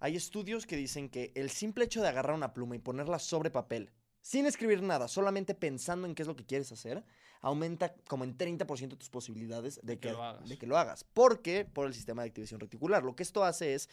Hay 0.00 0.16
estudios 0.16 0.66
que 0.66 0.76
dicen 0.76 1.08
que 1.08 1.32
el 1.34 1.50
simple 1.50 1.84
hecho 1.84 2.00
de 2.00 2.08
agarrar 2.08 2.34
una 2.34 2.54
pluma 2.54 2.76
y 2.76 2.78
ponerla 2.78 3.18
sobre 3.18 3.50
papel, 3.50 3.90
sin 4.24 4.46
escribir 4.46 4.82
nada, 4.82 5.06
solamente 5.06 5.54
pensando 5.54 6.06
en 6.06 6.14
qué 6.14 6.22
es 6.22 6.26
lo 6.26 6.34
que 6.34 6.46
quieres 6.46 6.72
hacer, 6.72 7.04
aumenta 7.42 7.92
como 8.08 8.24
en 8.24 8.38
30% 8.38 8.96
tus 8.96 9.10
posibilidades 9.10 9.78
de 9.82 9.98
que 9.98 10.08
que, 10.08 10.12
lo 10.12 10.22
hagas. 10.22 10.48
de 10.48 10.56
que 10.56 10.66
lo 10.66 10.78
hagas. 10.78 11.04
Porque 11.04 11.66
por 11.66 11.86
el 11.86 11.92
sistema 11.92 12.22
de 12.22 12.28
activación 12.28 12.58
reticular. 12.58 13.02
Lo 13.02 13.14
que 13.14 13.22
esto 13.22 13.44
hace 13.44 13.74
es, 13.74 13.90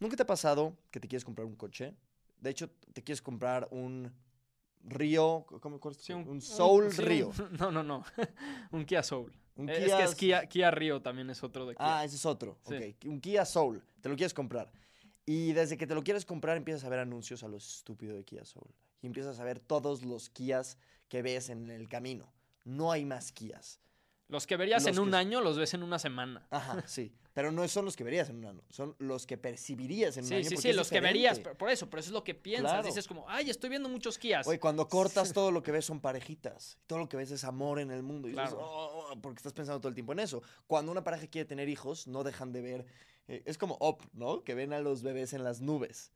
¿nunca 0.00 0.16
te 0.16 0.22
ha 0.22 0.26
pasado 0.26 0.74
que 0.90 1.00
te 1.00 1.06
quieres 1.06 1.22
comprar 1.22 1.46
un 1.46 1.54
coche? 1.54 1.92
De 2.40 2.48
hecho, 2.48 2.70
te 2.94 3.04
quieres 3.04 3.20
comprar 3.20 3.68
un 3.70 4.10
Río, 4.86 5.44
¿cómo, 5.60 5.78
cuál 5.78 5.94
es? 5.94 6.00
Sí, 6.00 6.14
un, 6.14 6.40
Soul 6.40 6.90
sí, 6.90 7.02
un- 7.02 7.06
Río. 7.06 7.32
no, 7.60 7.70
no, 7.70 7.82
no. 7.82 8.04
un 8.72 8.86
Kia 8.86 9.02
Soul. 9.02 9.36
Un 9.56 9.68
Eh, 9.68 9.74
Kia 9.84 9.84
es 9.84 9.94
que 9.96 10.02
es 10.04 10.14
Kia, 10.14 10.46
Kia 10.46 10.70
Río 10.70 11.02
también 11.02 11.28
es 11.28 11.44
otro 11.44 11.66
de 11.66 11.74
Kia. 11.74 11.98
Ah, 11.98 12.04
ese 12.04 12.16
es 12.16 12.24
otro. 12.24 12.58
Sí. 12.66 12.74
ok. 12.74 13.04
Un 13.04 13.20
Kia 13.20 13.44
Soul. 13.44 13.82
Te 14.00 14.08
lo 14.08 14.16
quieres 14.16 14.32
comprar. 14.32 14.72
Y 15.26 15.52
desde 15.52 15.76
que 15.76 15.86
te 15.86 15.94
lo 15.94 16.02
quieres 16.02 16.24
comprar 16.24 16.56
empiezas 16.56 16.84
a 16.84 16.88
ver 16.88 17.00
anuncios 17.00 17.42
a 17.44 17.48
lo 17.48 17.58
estúpido 17.58 18.16
de 18.16 18.24
Kia 18.24 18.46
Soul. 18.46 18.70
Y 19.04 19.06
empiezas 19.06 19.38
a 19.38 19.44
ver 19.44 19.60
todos 19.60 20.02
los 20.02 20.30
Kias 20.30 20.78
que 21.08 21.20
ves 21.20 21.50
en 21.50 21.68
el 21.70 21.90
camino. 21.90 22.32
No 22.64 22.90
hay 22.90 23.04
más 23.04 23.32
Kias. 23.32 23.78
Los 24.28 24.46
que 24.46 24.56
verías 24.56 24.82
los 24.86 24.96
en 24.96 25.02
un 25.02 25.14
año 25.14 25.42
los 25.42 25.58
ves 25.58 25.74
en 25.74 25.82
una 25.82 25.98
semana. 25.98 26.46
Ajá, 26.48 26.82
sí. 26.86 27.12
Pero 27.34 27.52
no 27.52 27.68
son 27.68 27.84
los 27.84 27.96
que 27.96 28.02
verías 28.04 28.30
en 28.30 28.36
un 28.36 28.46
año. 28.46 28.62
Son 28.70 28.96
los 28.98 29.26
que 29.26 29.36
percibirías 29.36 30.16
en 30.16 30.24
un 30.24 30.28
Sí, 30.28 30.34
año. 30.36 30.48
sí, 30.48 30.56
sí, 30.56 30.70
es 30.70 30.76
los 30.76 30.88
que 30.88 31.00
verías, 31.00 31.38
por 31.38 31.68
eso, 31.68 31.90
pero 31.90 32.00
eso 32.00 32.08
es 32.08 32.12
lo 32.14 32.24
que 32.24 32.34
piensas. 32.34 32.70
Claro. 32.72 32.86
Dices 32.86 33.06
como, 33.06 33.28
ay, 33.28 33.50
estoy 33.50 33.68
viendo 33.68 33.90
muchos 33.90 34.16
Kias. 34.16 34.46
Oye, 34.46 34.58
cuando 34.58 34.88
cortas 34.88 35.30
todo 35.34 35.50
lo 35.50 35.62
que 35.62 35.70
ves 35.70 35.84
son 35.84 36.00
parejitas. 36.00 36.78
Todo 36.86 37.00
lo 37.00 37.06
que 37.10 37.18
ves 37.18 37.30
es 37.30 37.44
amor 37.44 37.80
en 37.80 37.90
el 37.90 38.02
mundo. 38.02 38.26
Y 38.28 38.30
dices, 38.30 38.48
Claro. 38.48 38.64
"Oh, 38.66 39.08
oh", 39.12 39.20
porque 39.20 39.40
estás 39.40 39.52
pensando 39.52 39.80
todo 39.80 39.90
el 39.90 39.94
tiempo 39.94 40.14
en 40.14 40.20
eso. 40.20 40.42
Cuando 40.66 40.90
una 40.90 41.04
pareja 41.04 41.26
quiere 41.26 41.44
tener 41.46 41.68
hijos, 41.68 42.06
no 42.06 42.24
dejan 42.24 42.52
de 42.52 42.62
ver. 42.62 42.86
eh, 43.28 43.42
es 43.44 43.58
como 43.58 43.76
Up, 43.80 43.98
¿no? 44.14 44.42
Que 44.44 44.54
ven 44.54 44.72
a 44.72 44.80
los 44.80 45.02
bebés 45.02 45.34
en 45.34 45.44
las 45.44 45.60
nubes. 45.60 46.12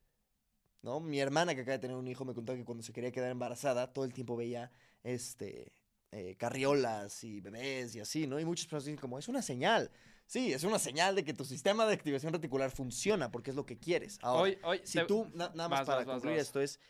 ¿No? 0.83 1.01
Mi 1.01 1.19
hermana 1.21 1.55
que 1.55 1.63
acaba 1.63 1.73
de 1.77 1.81
tener 1.81 1.97
un 1.97 2.07
hijo 2.09 2.25
me 2.25 2.35
contó 2.35 2.55
que 2.55 2.65
cuando 2.65 2.83
se 2.85 2.93
quería 2.93 3.11
quedar 3.13 3.31
embarazada, 3.31 3.93
todo 3.93 4.05
el 4.05 4.13
tiempo 4.13 4.37
veía 4.37 4.71
este. 5.03 5.73
eh, 6.13 6.37
carriolas 6.39 7.23
y 7.25 7.41
bebés 7.41 7.95
y 7.95 8.01
así, 8.01 8.27
¿no? 8.27 8.39
Y 8.41 8.45
muchas 8.45 8.67
personas 8.67 8.85
dicen 8.87 9.01
como, 9.01 9.19
es 9.19 9.29
una 9.29 9.43
señal. 9.43 9.91
Sí, 10.27 10.53
es 10.53 10.63
una 10.65 10.79
señal 10.79 11.15
de 11.15 11.25
que 11.25 11.35
tu 11.35 11.45
sistema 11.45 11.85
de 11.87 11.95
activación 11.95 12.33
reticular 12.33 12.71
funciona 12.71 13.31
porque 13.31 13.51
es 13.51 13.57
lo 13.57 13.67
que 13.67 13.79
quieres. 13.79 14.19
Ahora, 14.23 14.43
hoy, 14.43 14.59
hoy, 14.63 14.81
si 14.85 14.99
te- 14.99 15.05
tú, 15.05 15.27
na- 15.35 15.51
nada 15.55 15.69
más 15.69 15.81
vas, 15.81 15.87
para 15.87 16.05
vas, 16.05 16.07
concluir 16.07 16.37
vas. 16.37 16.47
esto 16.47 16.61
es, 16.61 16.81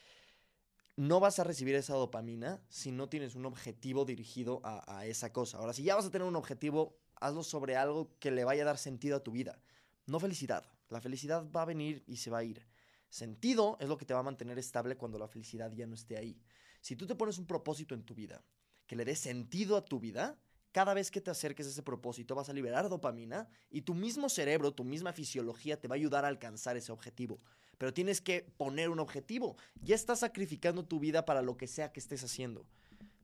no 0.97 1.21
vas 1.21 1.39
a 1.39 1.45
recibir 1.45 1.75
esa 1.77 1.95
dopamina 1.95 2.61
si 2.69 2.91
no 2.91 3.09
tienes 3.09 3.35
un 3.37 3.47
objetivo 3.47 4.05
dirigido 4.05 4.61
a, 4.65 4.99
a 4.99 5.07
esa 5.07 5.33
cosa. 5.33 5.59
Ahora, 5.59 5.73
si 5.73 5.83
ya 5.85 5.95
vas 5.95 6.07
a 6.07 6.11
tener 6.11 6.27
un 6.27 6.35
objetivo, 6.37 6.97
hazlo 7.21 7.43
sobre 7.45 7.77
algo 7.77 8.11
que 8.19 8.31
le 8.31 8.45
vaya 8.45 8.63
a 8.63 8.67
dar 8.67 8.79
sentido 8.79 9.17
a 9.17 9.23
tu 9.23 9.31
vida. 9.33 9.61
No 10.07 10.19
felicidad. 10.21 10.65
La 10.89 11.01
felicidad 11.01 11.49
va 11.51 11.63
a 11.63 11.67
venir 11.67 12.03
y 12.07 12.17
se 12.17 12.31
va 12.31 12.39
a 12.39 12.45
ir. 12.45 12.67
Sentido 13.09 13.77
es 13.81 13.89
lo 13.89 13.97
que 13.97 14.05
te 14.05 14.15
va 14.15 14.21
a 14.21 14.25
mantener 14.25 14.59
estable 14.59 14.97
cuando 14.97 15.19
la 15.19 15.29
felicidad 15.29 15.73
ya 15.73 15.87
no 15.87 15.95
esté 15.95 16.17
ahí. 16.17 16.39
Si 16.81 16.95
tú 16.97 17.07
te 17.07 17.15
pones 17.15 17.39
un 17.39 17.47
propósito 17.47 17.95
en 17.95 18.05
tu 18.05 18.15
vida 18.15 18.45
que 18.87 18.97
le 18.97 19.05
dé 19.05 19.17
sentido 19.17 19.77
a 19.77 19.85
tu 19.85 19.99
vida, 19.99 20.39
cada 20.73 20.95
vez 20.95 21.11
que 21.11 21.21
te 21.21 21.31
acerques 21.31 21.67
a 21.67 21.71
ese 21.71 21.83
propósito 21.83 22.35
vas 22.35 22.49
a 22.49 22.53
liberar 22.53 22.89
dopamina 22.89 23.49
y 23.71 23.83
tu 23.83 23.95
mismo 23.95 24.29
cerebro, 24.29 24.73
tu 24.73 24.85
misma 24.85 25.13
fisiología 25.13 25.81
te 25.81 25.89
va 25.89 25.95
a 25.95 25.97
ayudar 25.97 26.25
a 26.25 26.29
alcanzar 26.29 26.77
ese 26.77 26.93
objetivo. 26.93 27.41
Pero 27.79 27.95
tienes 27.95 28.21
que 28.21 28.43
poner 28.57 28.91
un 28.91 28.99
objetivo. 28.99 29.57
Ya 29.83 29.95
estás 29.95 30.21
sacrificando 30.21 30.85
tu 30.85 30.99
vida 31.01 31.25
para 31.25 31.43
lo 31.43 31.57
que 31.57 31.67
sea 31.67 31.93
que 31.93 32.01
estés 32.01 32.23
haciendo. 32.25 32.67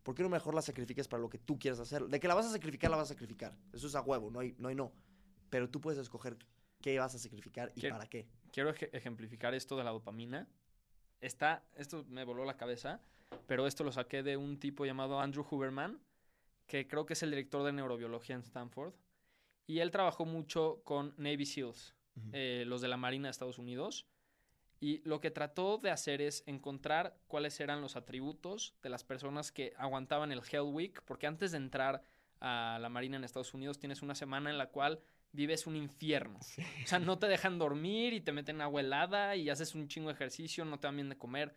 ¿Por 0.03 0.15
qué 0.15 0.23
no 0.23 0.29
mejor 0.29 0.55
la 0.55 0.63
sacrificas 0.63 1.09
para 1.09 1.23
lo 1.23 1.29
que 1.31 1.39
tú 1.39 1.59
quieras 1.59 1.81
hacer? 1.81 2.05
De 2.07 2.21
que 2.21 2.29
la 2.29 2.35
vas 2.35 2.47
a 2.47 2.53
sacrificar, 2.53 2.91
la 2.91 2.97
vas 2.97 3.11
a 3.11 3.15
sacrificar. 3.15 3.57
Eso 3.73 3.87
es 3.87 3.95
a 3.95 4.01
huevo, 4.03 4.31
no 4.31 4.41
hay 4.41 4.55
no. 4.59 4.69
Hay 4.69 4.75
no. 4.75 4.93
Pero 5.51 5.69
tú 5.71 5.81
puedes 5.81 5.99
escoger 5.99 6.37
qué 6.81 6.99
vas 6.99 7.15
a 7.15 7.19
sacrificar 7.19 7.73
y 7.75 7.81
¿Qué- 7.81 7.91
para 7.91 8.07
qué. 8.07 8.27
Quiero 8.55 8.71
ej- 8.71 8.89
ejemplificar 8.93 9.53
esto 9.53 9.77
de 9.77 9.83
la 9.83 9.91
dopamina. 9.91 10.47
Está, 11.21 11.65
esto 11.75 12.05
me 12.09 12.23
voló 12.25 12.45
la 12.45 12.57
cabeza, 12.57 13.01
pero 13.47 13.67
esto 13.67 13.83
lo 13.83 13.91
saqué 13.91 14.23
de 14.23 14.37
un 14.37 14.59
tipo 14.61 14.85
llamado 14.87 15.19
Andrew 15.19 15.45
Huberman, 15.51 15.99
que 16.69 16.87
creo 16.87 17.05
que 17.05 17.15
es 17.15 17.23
el 17.25 17.31
director 17.31 17.65
de 17.65 17.73
neurobiología 17.73 18.37
en 18.37 18.43
Stanford. 18.43 18.95
Y 19.67 19.81
él 19.81 19.91
trabajó 19.91 20.25
mucho 20.25 20.83
con 20.85 21.15
Navy 21.17 21.47
SEALs, 21.47 21.95
eh, 22.33 22.65
los 22.67 22.81
de 22.81 22.89
la 22.89 22.97
Marina 22.97 23.27
de 23.27 23.33
Estados 23.33 23.59
Unidos. 23.59 24.07
Y 24.81 24.99
lo 25.09 25.21
que 25.21 25.31
trató 25.31 25.79
de 25.79 25.91
hacer 25.91 26.21
es 26.21 26.45
encontrar 26.47 27.17
cuáles 27.27 27.59
eran 27.59 27.81
los 27.81 27.97
atributos 27.97 28.75
de 28.83 28.91
las 28.91 29.03
personas 29.03 29.51
que 29.51 29.73
aguantaban 29.79 30.31
el 30.31 30.43
Hell 30.49 30.61
Week, 30.73 31.03
porque 31.07 31.27
antes 31.27 31.53
de 31.53 31.57
entrar 31.57 32.03
a 32.41 32.79
la 32.81 32.89
Marina 32.91 33.17
en 33.17 33.25
Estados 33.25 33.55
Unidos 33.55 33.79
tienes 33.79 34.03
una 34.03 34.15
semana 34.15 34.51
en 34.51 34.59
la 34.59 34.69
cual 34.69 35.01
vives 35.35 35.67
un 35.67 35.77
infierno. 35.77 36.39
O 36.39 36.87
sea, 36.87 36.99
no 36.99 37.19
te 37.19 37.27
dejan 37.27 37.59
dormir 37.59 38.13
y 38.15 38.21
te 38.21 38.33
meten 38.33 38.61
agua 38.61 38.81
helada 38.81 39.37
y 39.37 39.51
haces 39.51 39.75
un 39.75 39.89
chingo 39.89 40.09
de 40.09 40.15
ejercicio, 40.15 40.65
no 40.65 40.79
te 40.79 40.87
dan 40.87 40.97
bien 40.97 41.09
de 41.09 41.19
comer. 41.19 41.55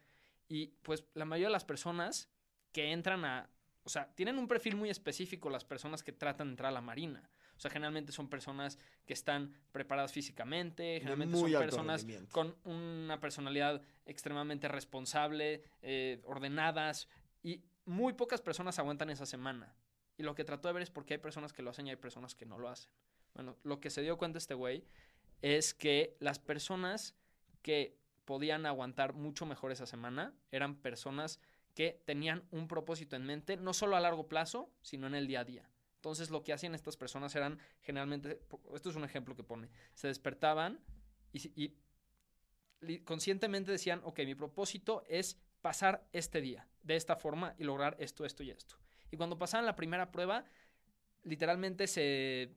Y 0.50 0.68
pues 0.82 1.06
la 1.14 1.26
mayoría 1.26 1.48
de 1.48 1.54
las 1.54 1.66
personas 1.66 2.30
que 2.72 2.92
entran 2.92 3.24
a... 3.24 3.50
O 3.84 3.90
sea, 3.90 4.14
tienen 4.16 4.38
un 4.38 4.48
perfil 4.48 4.76
muy 4.76 4.90
específico 4.90 5.50
las 5.50 5.64
personas 5.64 6.04
que 6.04 6.12
tratan 6.12 6.48
de 6.48 6.52
entrar 6.54 6.70
a 6.70 6.74
la 6.74 6.82
Marina. 6.82 7.30
O 7.56 7.60
sea, 7.60 7.72
generalmente 7.72 8.12
son 8.12 8.30
personas 8.30 8.78
que 9.06 9.14
están 9.14 9.54
preparadas 9.72 10.12
físicamente, 10.12 11.00
generalmente 11.00 11.38
son 11.38 11.52
personas 11.52 12.06
con 12.32 12.56
una 12.66 13.20
personalidad 13.20 13.82
extremadamente 14.06 14.68
responsable, 14.68 15.64
eh, 15.82 16.22
ordenadas, 16.26 17.08
y 17.42 17.64
muy 17.86 18.14
pocas 18.14 18.42
personas 18.42 18.78
aguantan 18.78 19.10
esa 19.10 19.26
semana. 19.26 19.74
Y 20.18 20.24
lo 20.24 20.36
que 20.36 20.44
trató 20.44 20.68
de 20.68 20.74
ver 20.74 20.84
es 20.84 20.92
por 20.92 21.06
qué 21.06 21.16
hay 21.16 21.20
personas 21.20 21.54
que 21.54 21.62
lo 21.62 21.70
hacen 21.70 21.88
y 21.88 21.92
hay 21.92 21.96
personas 21.96 22.36
que 22.36 22.46
no 22.46 22.60
lo 22.60 22.70
hacen. 22.70 22.92
Bueno, 23.38 23.56
lo 23.62 23.80
que 23.80 23.92
se 23.92 24.02
dio 24.02 24.18
cuenta 24.18 24.40
este 24.40 24.56
güey 24.56 24.84
es 25.44 25.76
que 25.76 26.18
las 26.20 26.40
personas 26.40 27.14
que 27.62 27.96
podían 28.26 28.66
aguantar 28.66 29.14
mucho 29.14 29.46
mejor 29.46 29.72
esa 29.72 29.86
semana 29.86 30.34
eran 30.52 30.76
personas 30.76 31.40
que 31.76 32.02
tenían 32.06 32.48
un 32.50 32.68
propósito 32.68 33.16
en 33.16 33.28
mente, 33.28 33.56
no 33.56 33.76
solo 33.76 33.96
a 33.96 34.00
largo 34.00 34.28
plazo, 34.28 34.72
sino 34.82 35.06
en 35.06 35.14
el 35.14 35.28
día 35.28 35.42
a 35.42 35.46
día. 35.46 35.70
Entonces 35.98 36.32
lo 36.32 36.44
que 36.44 36.52
hacían 36.52 36.74
estas 36.74 36.98
personas 36.98 37.36
eran 37.36 37.60
generalmente, 37.84 38.42
esto 38.74 38.90
es 38.90 38.96
un 38.96 39.04
ejemplo 39.04 39.36
que 39.36 39.44
pone, 39.44 39.70
se 39.94 40.08
despertaban 40.08 40.80
y, 41.32 41.76
conscientemente 43.06 43.72
decían, 43.72 44.02
ok, 44.04 44.18
mi 44.26 44.34
propósito 44.34 45.04
es 45.08 45.40
pasar 45.62 46.08
este 46.12 46.42
día 46.42 46.68
de 46.82 46.96
esta 46.96 47.16
forma 47.16 47.54
y 47.60 47.66
lograr 47.66 47.98
esto, 48.00 48.26
esto 48.26 48.42
y 48.42 48.50
esto. 48.50 48.78
Y 49.12 49.18
cuando 49.18 49.38
pasaban 49.38 49.68
la 49.68 49.76
primera 49.76 50.12
prueba, 50.12 50.44
literalmente 51.24 51.86
se 51.86 52.56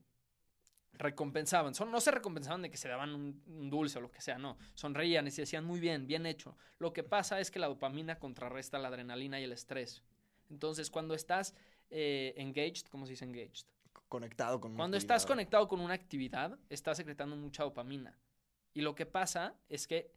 recompensaban. 1.01 1.75
Son, 1.75 1.91
no 1.91 1.99
se 1.99 2.11
recompensaban 2.11 2.61
de 2.61 2.69
que 2.69 2.77
se 2.77 2.87
daban 2.87 3.13
un, 3.13 3.43
un 3.47 3.69
dulce 3.69 3.97
o 3.97 4.01
lo 4.01 4.11
que 4.11 4.21
sea, 4.21 4.37
no. 4.37 4.57
Sonreían 4.75 5.27
y 5.27 5.31
se 5.31 5.41
decían 5.41 5.65
muy 5.65 5.79
bien, 5.79 6.07
bien 6.07 6.25
hecho. 6.25 6.55
Lo 6.79 6.93
que 6.93 7.03
pasa 7.03 7.39
es 7.39 7.51
que 7.51 7.59
la 7.59 7.67
dopamina 7.67 8.19
contrarresta 8.19 8.79
la 8.79 8.87
adrenalina 8.87 9.39
y 9.39 9.43
el 9.43 9.51
estrés. 9.51 10.03
Entonces, 10.49 10.89
cuando 10.89 11.13
estás 11.13 11.55
eh, 11.89 12.33
engaged, 12.37 12.87
¿cómo 12.89 13.05
se 13.05 13.11
dice 13.11 13.25
engaged? 13.25 13.65
Conectado 14.07 14.59
con 14.59 14.71
una 14.71 14.77
Cuando 14.77 14.97
estás 14.97 15.25
conectado 15.25 15.67
con 15.67 15.79
una 15.79 15.93
actividad, 15.93 16.59
estás 16.69 16.97
secretando 16.97 17.35
mucha 17.35 17.63
dopamina. 17.63 18.17
Y 18.73 18.81
lo 18.81 18.95
que 18.95 19.05
pasa 19.05 19.55
es 19.69 19.87
que 19.87 20.13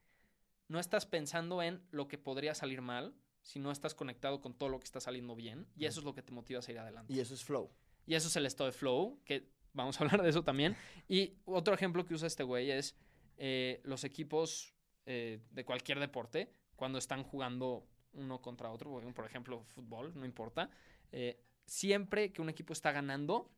no 0.68 0.80
estás 0.80 1.06
pensando 1.06 1.62
en 1.62 1.82
lo 1.90 2.08
que 2.08 2.18
podría 2.18 2.54
salir 2.54 2.80
mal, 2.80 3.14
sino 3.42 3.70
estás 3.70 3.94
conectado 3.94 4.40
con 4.40 4.54
todo 4.54 4.68
lo 4.68 4.78
que 4.80 4.84
está 4.84 5.00
saliendo 5.00 5.36
bien. 5.36 5.66
Y 5.76 5.84
eso 5.84 6.00
es 6.00 6.04
lo 6.04 6.14
que 6.14 6.22
te 6.22 6.32
motiva 6.32 6.58
a 6.58 6.62
seguir 6.62 6.80
adelante. 6.80 7.12
Y 7.12 7.20
eso 7.20 7.34
es 7.34 7.44
flow. 7.44 7.70
Y 8.06 8.14
eso 8.14 8.28
es 8.28 8.36
el 8.36 8.46
estado 8.46 8.70
de 8.70 8.76
flow, 8.76 9.20
que 9.24 9.50
vamos 9.74 10.00
a 10.00 10.04
hablar 10.04 10.22
de 10.22 10.30
eso 10.30 10.42
también. 10.42 10.76
Y 11.08 11.34
otro 11.44 11.74
ejemplo 11.74 12.04
que 12.06 12.14
usa 12.14 12.26
este 12.26 12.42
güey 12.42 12.70
es 12.70 12.96
eh, 13.36 13.80
los 13.84 14.04
equipos 14.04 14.72
eh, 15.06 15.40
de 15.50 15.64
cualquier 15.64 16.00
deporte, 16.00 16.50
cuando 16.76 16.98
están 16.98 17.22
jugando 17.22 17.86
uno 18.14 18.40
contra 18.40 18.70
otro, 18.70 18.90
por 19.14 19.26
ejemplo, 19.26 19.64
fútbol, 19.74 20.12
no 20.14 20.24
importa. 20.24 20.70
eh, 21.12 21.40
siempre 21.66 22.32
que 22.32 22.42
un 22.42 22.48
equipo 22.48 22.72
está 22.72 22.92
ganando, 22.92 23.50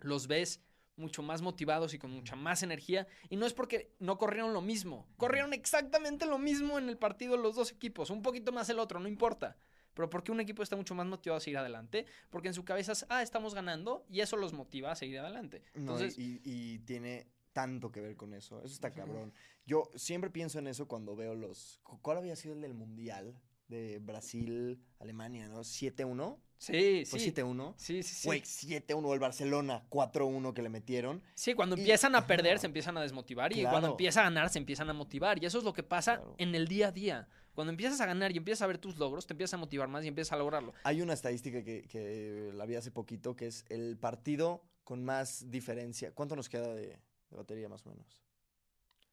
los 0.00 0.26
ves 0.26 0.60
mucho 0.96 1.22
más 1.22 1.40
motivados 1.40 1.94
y 1.94 1.98
con 1.98 2.10
mucha 2.10 2.36
más 2.36 2.62
energía. 2.62 3.06
Y 3.30 3.36
no 3.36 3.46
es 3.46 3.54
porque 3.54 3.94
no 3.98 4.18
corrieron 4.18 4.52
lo 4.52 4.60
mismo. 4.60 5.06
Corrieron 5.16 5.52
exactamente 5.52 6.26
lo 6.26 6.38
mismo 6.38 6.78
en 6.78 6.88
el 6.88 6.98
partido 6.98 7.36
los 7.36 7.56
dos 7.56 7.70
equipos. 7.72 8.10
Un 8.10 8.22
poquito 8.22 8.52
más 8.52 8.68
el 8.68 8.78
otro, 8.78 9.00
no 9.00 9.08
importa. 9.08 9.56
Pero 9.94 10.08
porque 10.10 10.32
un 10.32 10.40
equipo 10.40 10.62
está 10.62 10.76
mucho 10.76 10.94
más 10.94 11.06
motivado 11.06 11.36
a 11.38 11.40
seguir 11.40 11.58
adelante. 11.58 12.06
Porque 12.30 12.48
en 12.48 12.54
su 12.54 12.64
cabeza 12.64 12.92
es, 12.92 13.06
ah, 13.08 13.22
estamos 13.22 13.54
ganando. 13.54 14.04
Y 14.10 14.20
eso 14.20 14.36
los 14.36 14.52
motiva 14.52 14.90
a 14.92 14.96
seguir 14.96 15.18
adelante. 15.18 15.62
No, 15.74 15.96
y, 16.18 16.22
y- 16.22 16.40
y 16.44 16.78
tiene 16.80 17.26
tanto 17.52 17.92
que 17.92 18.00
ver 18.00 18.16
con 18.16 18.32
eso. 18.34 18.58
Eso 18.62 18.72
está 18.74 18.92
cabrón. 18.92 19.32
Yo 19.66 19.90
siempre 19.94 20.30
pienso 20.30 20.58
en 20.58 20.66
eso 20.66 20.88
cuando 20.88 21.14
veo 21.14 21.34
los. 21.34 21.78
cu- 21.82 22.00
¿Cuál 22.00 22.18
había 22.18 22.34
sido 22.36 22.54
el 22.54 22.60
del 22.62 22.74
Mundial? 22.74 23.34
De 23.68 23.98
Brasil, 24.00 24.82
Alemania, 24.98 25.48
¿no? 25.48 25.60
7-1. 25.64 26.38
Sí, 26.66 27.04
¿Fue 27.06 27.18
sí. 27.20 27.32
7-1? 27.32 27.74
Sí, 27.76 28.02
sí, 28.02 28.14
sí. 28.14 28.28
Güey, 28.28 28.40
7-1. 28.42 29.04
O 29.06 29.14
el 29.14 29.20
Barcelona, 29.20 29.84
4-1 29.90 30.52
que 30.54 30.62
le 30.62 30.68
metieron. 30.68 31.22
Sí, 31.34 31.54
cuando 31.54 31.76
Y- 31.76 31.80
empiezan 31.80 32.14
a 32.14 32.26
perder 32.26 32.58
se 32.58 32.66
empiezan 32.66 32.96
a 32.96 33.02
desmotivar 33.02 33.52
y 33.56 33.62
cuando 33.64 33.88
empieza 33.88 34.20
a 34.20 34.24
ganar 34.24 34.48
se 34.50 34.58
empiezan 34.58 34.88
a 34.90 34.92
motivar. 34.92 35.42
Y 35.42 35.46
eso 35.46 35.58
es 35.58 35.64
lo 35.64 35.72
que 35.72 35.82
pasa 35.82 36.16
Claro. 36.16 36.34
en 36.38 36.54
el 36.54 36.68
día 36.68 36.88
a 36.88 36.92
día. 36.92 37.28
Cuando 37.54 37.70
empiezas 37.70 38.00
a 38.00 38.06
ganar 38.06 38.32
y 38.32 38.38
empiezas 38.38 38.62
a 38.62 38.66
ver 38.66 38.78
tus 38.78 38.96
logros, 38.96 39.26
te 39.26 39.34
empiezas 39.34 39.54
a 39.54 39.58
motivar 39.58 39.86
más 39.88 40.04
y 40.04 40.08
empiezas 40.08 40.32
a 40.32 40.36
lograrlo. 40.36 40.72
Hay 40.84 41.02
una 41.02 41.12
estadística 41.12 41.62
que, 41.62 41.82
que 41.86 42.50
la 42.54 42.64
vi 42.64 42.76
hace 42.76 42.90
poquito 42.90 43.36
que 43.36 43.46
es 43.48 43.64
el 43.68 43.98
partido 43.98 44.62
con 44.84 45.04
más 45.04 45.50
diferencia. 45.50 46.12
¿Cuánto 46.14 46.34
nos 46.34 46.48
queda 46.48 46.74
de, 46.74 46.98
de 47.30 47.36
batería 47.36 47.68
más 47.68 47.84
o 47.86 47.90
menos? 47.90 48.22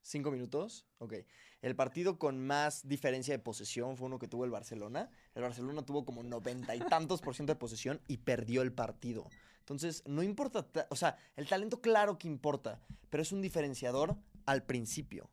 ¿Cinco 0.01 0.31
minutos? 0.31 0.85
Ok. 0.97 1.13
El 1.61 1.75
partido 1.75 2.17
con 2.17 2.39
más 2.45 2.87
diferencia 2.87 3.33
de 3.33 3.39
posesión 3.39 3.97
fue 3.97 4.07
uno 4.07 4.17
que 4.17 4.27
tuvo 4.27 4.45
el 4.45 4.51
Barcelona. 4.51 5.09
El 5.35 5.43
Barcelona 5.43 5.83
tuvo 5.85 6.05
como 6.05 6.23
noventa 6.23 6.75
y 6.75 6.79
tantos 6.79 7.21
por 7.21 7.35
ciento 7.35 7.53
de 7.53 7.59
posesión 7.59 8.01
y 8.07 8.17
perdió 8.17 8.61
el 8.61 8.71
partido. 8.73 9.27
Entonces, 9.59 10.01
no 10.07 10.23
importa, 10.23 10.63
ta- 10.63 10.87
o 10.89 10.95
sea, 10.95 11.17
el 11.35 11.47
talento 11.47 11.79
claro 11.81 12.17
que 12.17 12.27
importa, 12.27 12.79
pero 13.09 13.21
es 13.21 13.31
un 13.31 13.41
diferenciador 13.41 14.15
al 14.45 14.63
principio. 14.63 15.29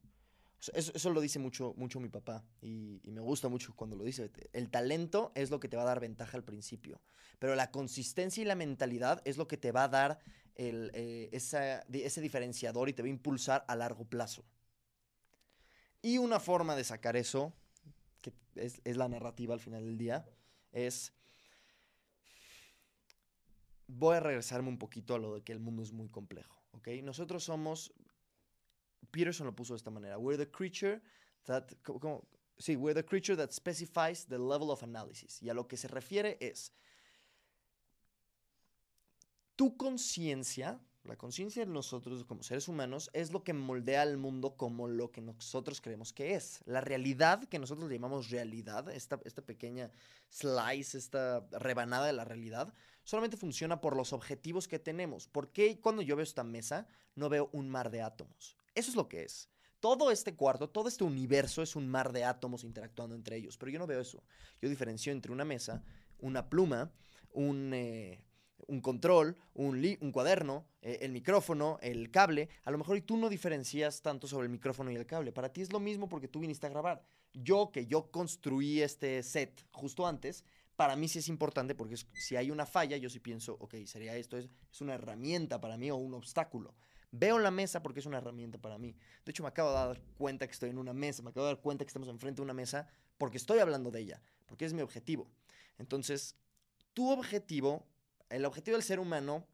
Eso, 0.74 0.90
eso 0.94 1.10
lo 1.10 1.20
dice 1.20 1.38
mucho, 1.38 1.74
mucho 1.76 2.00
mi 2.00 2.08
papá 2.08 2.44
y, 2.60 3.00
y 3.04 3.12
me 3.12 3.20
gusta 3.20 3.48
mucho 3.48 3.72
cuando 3.76 3.94
lo 3.96 4.02
dice. 4.04 4.30
El 4.52 4.68
talento 4.68 5.30
es 5.36 5.50
lo 5.50 5.60
que 5.60 5.68
te 5.68 5.76
va 5.76 5.84
a 5.84 5.86
dar 5.86 6.00
ventaja 6.00 6.36
al 6.36 6.44
principio, 6.44 7.00
pero 7.38 7.54
la 7.54 7.70
consistencia 7.70 8.42
y 8.42 8.46
la 8.46 8.56
mentalidad 8.56 9.22
es 9.24 9.36
lo 9.36 9.46
que 9.46 9.56
te 9.58 9.70
va 9.70 9.84
a 9.84 9.88
dar 9.88 10.18
el, 10.56 10.90
eh, 10.92 11.28
esa- 11.32 11.82
ese 11.92 12.20
diferenciador 12.20 12.88
y 12.88 12.94
te 12.94 13.02
va 13.02 13.06
a 13.06 13.10
impulsar 13.10 13.64
a 13.68 13.76
largo 13.76 14.04
plazo. 14.06 14.44
Y 16.06 16.18
una 16.18 16.38
forma 16.38 16.76
de 16.76 16.84
sacar 16.84 17.16
eso, 17.16 17.52
que 18.22 18.32
es, 18.54 18.80
la 18.84 19.08
narrativa 19.08 19.54
al 19.54 19.58
final 19.58 19.84
del 19.84 19.98
día, 19.98 20.24
es... 20.70 21.12
Voy 23.88 24.16
a 24.16 24.20
regresarme 24.20 24.68
un 24.68 24.78
poquito 24.78 25.16
a 25.16 25.18
lo 25.18 25.34
de 25.34 25.42
que 25.42 25.50
el 25.50 25.58
mundo 25.58 25.82
es 25.82 25.90
muy 25.90 26.08
complejo, 26.08 26.62
¿ok? 26.70 26.90
Nosotros 27.02 27.42
somos... 27.42 27.92
Peterson 29.10 29.48
lo 29.48 29.56
puso 29.56 29.74
de 29.74 29.78
esta 29.78 29.90
manera. 29.90 30.16
We're 30.16 30.38
the 30.38 30.48
creature 30.48 31.02
that... 31.46 31.72
Sí, 32.56 32.76
we're 32.76 32.94
the 32.94 33.04
creature 33.04 33.36
that 33.36 33.50
specifies 33.50 34.26
the 34.26 34.38
level 34.38 34.70
of 34.70 34.84
analysis. 34.84 35.42
Y 35.42 35.48
a 35.48 35.54
lo 35.54 35.66
que 35.66 35.76
se 35.76 35.88
refiere 35.88 36.38
es... 36.40 36.72
Tu 39.56 39.76
conciencia, 39.76 40.78
la 41.06 41.16
conciencia 41.16 41.64
de 41.64 41.70
nosotros 41.70 42.24
como 42.24 42.42
seres 42.42 42.68
humanos, 42.68 43.10
es 43.12 43.32
lo 43.32 43.42
que 43.42 43.52
moldea 43.52 44.02
al 44.02 44.18
mundo 44.18 44.56
como 44.56 44.88
lo 44.88 45.10
que 45.10 45.20
nosotros 45.20 45.80
creemos 45.80 46.12
que 46.12 46.34
es. 46.34 46.60
La 46.66 46.80
realidad 46.80 47.44
que 47.44 47.58
nosotros 47.58 47.90
llamamos 47.90 48.30
realidad, 48.30 48.88
esta, 48.90 49.20
esta 49.24 49.42
pequeña 49.42 49.90
slice, 50.28 50.98
esta 50.98 51.46
rebanada 51.52 52.06
de 52.06 52.12
la 52.12 52.24
realidad, 52.24 52.72
solamente 53.04 53.36
funciona 53.36 53.80
por 53.80 53.96
los 53.96 54.12
objetivos 54.12 54.68
que 54.68 54.78
tenemos. 54.78 55.28
¿Por 55.28 55.52
qué 55.52 55.80
cuando 55.80 56.02
yo 56.02 56.16
veo 56.16 56.24
esta 56.24 56.44
mesa 56.44 56.88
no 57.14 57.28
veo 57.28 57.48
un 57.52 57.68
mar 57.68 57.90
de 57.90 58.02
átomos? 58.02 58.56
Eso 58.74 58.90
es 58.90 58.96
lo 58.96 59.08
que 59.08 59.22
es. 59.22 59.48
Todo 59.80 60.10
este 60.10 60.34
cuarto, 60.34 60.68
todo 60.68 60.88
este 60.88 61.04
universo 61.04 61.62
es 61.62 61.76
un 61.76 61.88
mar 61.88 62.12
de 62.12 62.24
átomos 62.24 62.64
interactuando 62.64 63.14
entre 63.14 63.36
ellos, 63.36 63.56
pero 63.56 63.70
yo 63.70 63.78
no 63.78 63.86
veo 63.86 64.00
eso. 64.00 64.22
Yo 64.60 64.68
diferencio 64.68 65.12
entre 65.12 65.32
una 65.32 65.44
mesa, 65.44 65.84
una 66.18 66.48
pluma, 66.48 66.90
un, 67.30 67.72
eh, 67.74 68.25
un 68.68 68.80
control, 68.80 69.36
un, 69.54 69.80
li- 69.80 69.98
un 70.00 70.12
cuaderno, 70.12 70.66
eh, 70.82 70.98
el 71.02 71.12
micrófono, 71.12 71.78
el 71.82 72.10
cable. 72.10 72.48
A 72.64 72.70
lo 72.70 72.78
mejor 72.78 72.96
y 72.96 73.02
tú 73.02 73.16
no 73.16 73.28
diferencias 73.28 74.02
tanto 74.02 74.26
sobre 74.26 74.46
el 74.46 74.50
micrófono 74.52 74.90
y 74.90 74.96
el 74.96 75.06
cable. 75.06 75.32
Para 75.32 75.52
ti 75.52 75.62
es 75.62 75.72
lo 75.72 75.80
mismo 75.80 76.08
porque 76.08 76.28
tú 76.28 76.40
viniste 76.40 76.66
a 76.66 76.70
grabar. 76.70 77.02
Yo, 77.32 77.70
que 77.70 77.86
yo 77.86 78.10
construí 78.10 78.80
este 78.82 79.22
set 79.22 79.64
justo 79.72 80.06
antes, 80.06 80.44
para 80.74 80.96
mí 80.96 81.08
sí 81.08 81.20
es 81.20 81.28
importante 81.28 81.74
porque 81.74 81.96
si 81.96 82.36
hay 82.36 82.50
una 82.50 82.66
falla, 82.66 82.96
yo 82.96 83.08
sí 83.08 83.20
pienso, 83.20 83.56
ok, 83.60 83.74
sería 83.86 84.16
esto, 84.16 84.36
es, 84.36 84.48
es 84.70 84.80
una 84.80 84.94
herramienta 84.94 85.60
para 85.60 85.76
mí 85.76 85.90
o 85.90 85.96
un 85.96 86.14
obstáculo. 86.14 86.74
Veo 87.12 87.38
la 87.38 87.50
mesa 87.50 87.82
porque 87.82 88.00
es 88.00 88.06
una 88.06 88.18
herramienta 88.18 88.58
para 88.58 88.76
mí. 88.78 88.94
De 89.24 89.30
hecho, 89.30 89.42
me 89.42 89.48
acabo 89.48 89.70
de 89.70 89.76
dar 89.76 90.00
cuenta 90.18 90.46
que 90.46 90.52
estoy 90.52 90.70
en 90.70 90.78
una 90.78 90.92
mesa, 90.92 91.22
me 91.22 91.30
acabo 91.30 91.46
de 91.46 91.54
dar 91.54 91.62
cuenta 91.62 91.84
que 91.84 91.88
estamos 91.88 92.08
enfrente 92.08 92.40
de 92.40 92.44
una 92.44 92.52
mesa 92.52 92.88
porque 93.16 93.38
estoy 93.38 93.58
hablando 93.60 93.90
de 93.90 94.00
ella, 94.00 94.22
porque 94.44 94.64
es 94.66 94.74
mi 94.74 94.82
objetivo. 94.82 95.30
Entonces, 95.78 96.36
tu 96.92 97.10
objetivo, 97.10 97.86
el 98.30 98.44
objetivo 98.44 98.76
del 98.76 98.84
ser 98.84 98.98
humano 99.00 99.44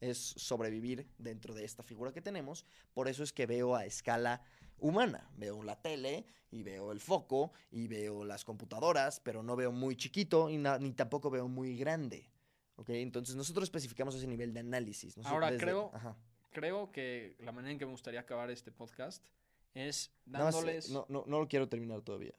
es 0.00 0.18
sobrevivir 0.18 1.06
dentro 1.18 1.54
de 1.54 1.64
esta 1.64 1.82
figura 1.82 2.12
que 2.12 2.20
tenemos. 2.20 2.64
Por 2.92 3.08
eso 3.08 3.22
es 3.22 3.32
que 3.32 3.46
veo 3.46 3.74
a 3.76 3.84
escala 3.86 4.42
humana. 4.78 5.30
Veo 5.36 5.62
la 5.62 5.80
tele 5.80 6.26
y 6.50 6.62
veo 6.64 6.90
el 6.92 7.00
foco 7.00 7.52
y 7.70 7.86
veo 7.86 8.24
las 8.24 8.44
computadoras, 8.44 9.20
pero 9.20 9.42
no 9.42 9.54
veo 9.56 9.70
muy 9.72 9.96
chiquito 9.96 10.50
y 10.50 10.58
ni 10.58 10.92
tampoco 10.92 11.30
veo 11.30 11.46
muy 11.48 11.76
grande. 11.76 12.28
¿Ok? 12.76 12.90
Entonces 12.90 13.36
nosotros 13.36 13.64
especificamos 13.64 14.14
ese 14.16 14.26
nivel 14.26 14.52
de 14.52 14.60
análisis. 14.60 15.16
Nosotros 15.16 15.32
Ahora, 15.34 15.50
desde- 15.50 15.64
creo- 15.64 15.90
Ajá. 15.94 16.16
Creo 16.50 16.92
que 16.92 17.34
la 17.38 17.50
manera 17.52 17.72
en 17.72 17.78
que 17.78 17.86
me 17.86 17.92
gustaría 17.92 18.20
acabar 18.20 18.50
este 18.50 18.70
podcast 18.72 19.24
es 19.72 20.10
Nada 20.26 20.46
más, 20.46 20.54
eh, 20.54 20.58
dándoles... 20.58 20.90
no, 20.90 21.06
no, 21.08 21.24
no 21.26 21.38
lo 21.40 21.48
quiero 21.48 21.66
terminar 21.68 22.02
todavía. 22.02 22.34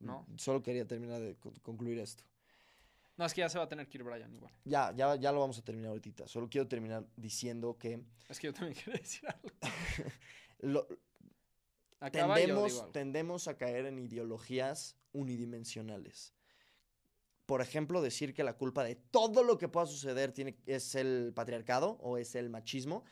¿No? 0.00 0.26
Solo 0.36 0.62
quería 0.62 0.86
terminar 0.86 1.20
de 1.22 1.34
con- 1.36 1.54
concluir 1.60 1.98
esto. 1.98 2.24
No, 3.18 3.26
es 3.26 3.34
que 3.34 3.40
ya 3.40 3.48
se 3.48 3.58
va 3.58 3.64
a 3.64 3.68
tener 3.68 3.86
que 3.88 3.98
ir 3.98 4.04
Brian 4.04 4.32
igual. 4.32 4.52
Ya, 4.64 4.94
ya, 4.96 5.16
ya 5.16 5.32
lo 5.32 5.40
vamos 5.40 5.58
a 5.58 5.62
terminar 5.62 5.90
ahorita. 5.90 6.26
Solo 6.28 6.48
quiero 6.48 6.66
terminar 6.68 7.04
diciendo 7.16 7.76
que 7.76 8.00
Es 8.28 8.38
que 8.38 8.46
yo 8.46 8.54
también 8.54 8.74
quería 8.84 9.00
decir 9.00 9.28
algo. 9.28 9.48
lo- 10.60 10.88
yo 10.88 12.08
tendemos, 12.12 12.92
tendemos 12.92 13.48
a 13.48 13.58
caer 13.58 13.86
en 13.86 13.98
ideologías 13.98 14.96
unidimensionales. 15.12 16.32
Por 17.44 17.60
ejemplo, 17.60 18.02
decir 18.02 18.34
que 18.34 18.44
la 18.44 18.52
culpa 18.56 18.84
de 18.84 18.94
todo 18.94 19.42
lo 19.42 19.58
que 19.58 19.68
pueda 19.68 19.86
suceder 19.86 20.32
tiene, 20.32 20.56
es 20.66 20.94
el 20.94 21.32
patriarcado 21.34 21.98
o 22.00 22.18
es 22.18 22.34
el 22.36 22.50
machismo. 22.50 23.04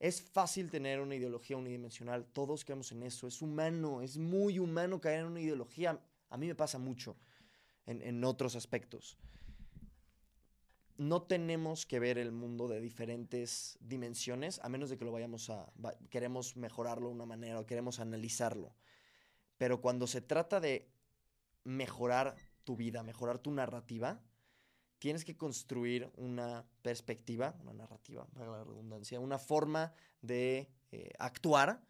Es 0.00 0.20
fácil 0.20 0.70
tener 0.70 1.00
una 1.00 1.14
ideología 1.14 1.56
unidimensional. 1.56 2.26
Todos 2.32 2.64
caemos 2.66 2.92
en 2.92 3.02
eso. 3.04 3.26
Es 3.28 3.40
humano, 3.40 4.02
es 4.02 4.18
muy 4.18 4.58
humano 4.58 5.00
caer 5.00 5.20
en 5.20 5.26
una 5.26 5.40
ideología. 5.40 5.98
A 6.28 6.36
mí 6.36 6.46
me 6.48 6.54
pasa 6.54 6.78
mucho 6.78 7.16
en, 7.86 8.02
en 8.02 8.22
otros 8.24 8.56
aspectos. 8.56 9.16
No 10.96 11.22
tenemos 11.22 11.86
que 11.86 11.98
ver 11.98 12.18
el 12.18 12.30
mundo 12.30 12.68
de 12.68 12.80
diferentes 12.80 13.76
dimensiones, 13.80 14.60
a 14.62 14.68
menos 14.68 14.90
de 14.90 14.96
que 14.96 15.04
lo 15.04 15.12
vayamos 15.12 15.50
a... 15.50 15.72
va- 15.84 15.98
queremos 16.08 16.56
mejorarlo 16.56 17.08
de 17.08 17.14
una 17.14 17.26
manera 17.26 17.58
o 17.58 17.66
queremos 17.66 17.98
analizarlo. 17.98 18.76
Pero 19.58 19.80
cuando 19.80 20.06
se 20.06 20.20
trata 20.20 20.60
de 20.60 20.88
mejorar 21.64 22.36
tu 22.62 22.76
vida, 22.76 23.02
mejorar 23.02 23.38
tu 23.38 23.50
narrativa, 23.50 24.22
tienes 24.98 25.24
que 25.24 25.36
construir 25.36 26.10
una 26.16 26.64
perspectiva, 26.82 27.56
una 27.60 27.72
narrativa, 27.72 28.26
para 28.26 28.50
la 28.50 28.64
redundancia, 28.64 29.18
una 29.20 29.38
forma 29.38 29.92
de 30.22 30.70
eh, 30.92 31.10
actuar 31.18 31.82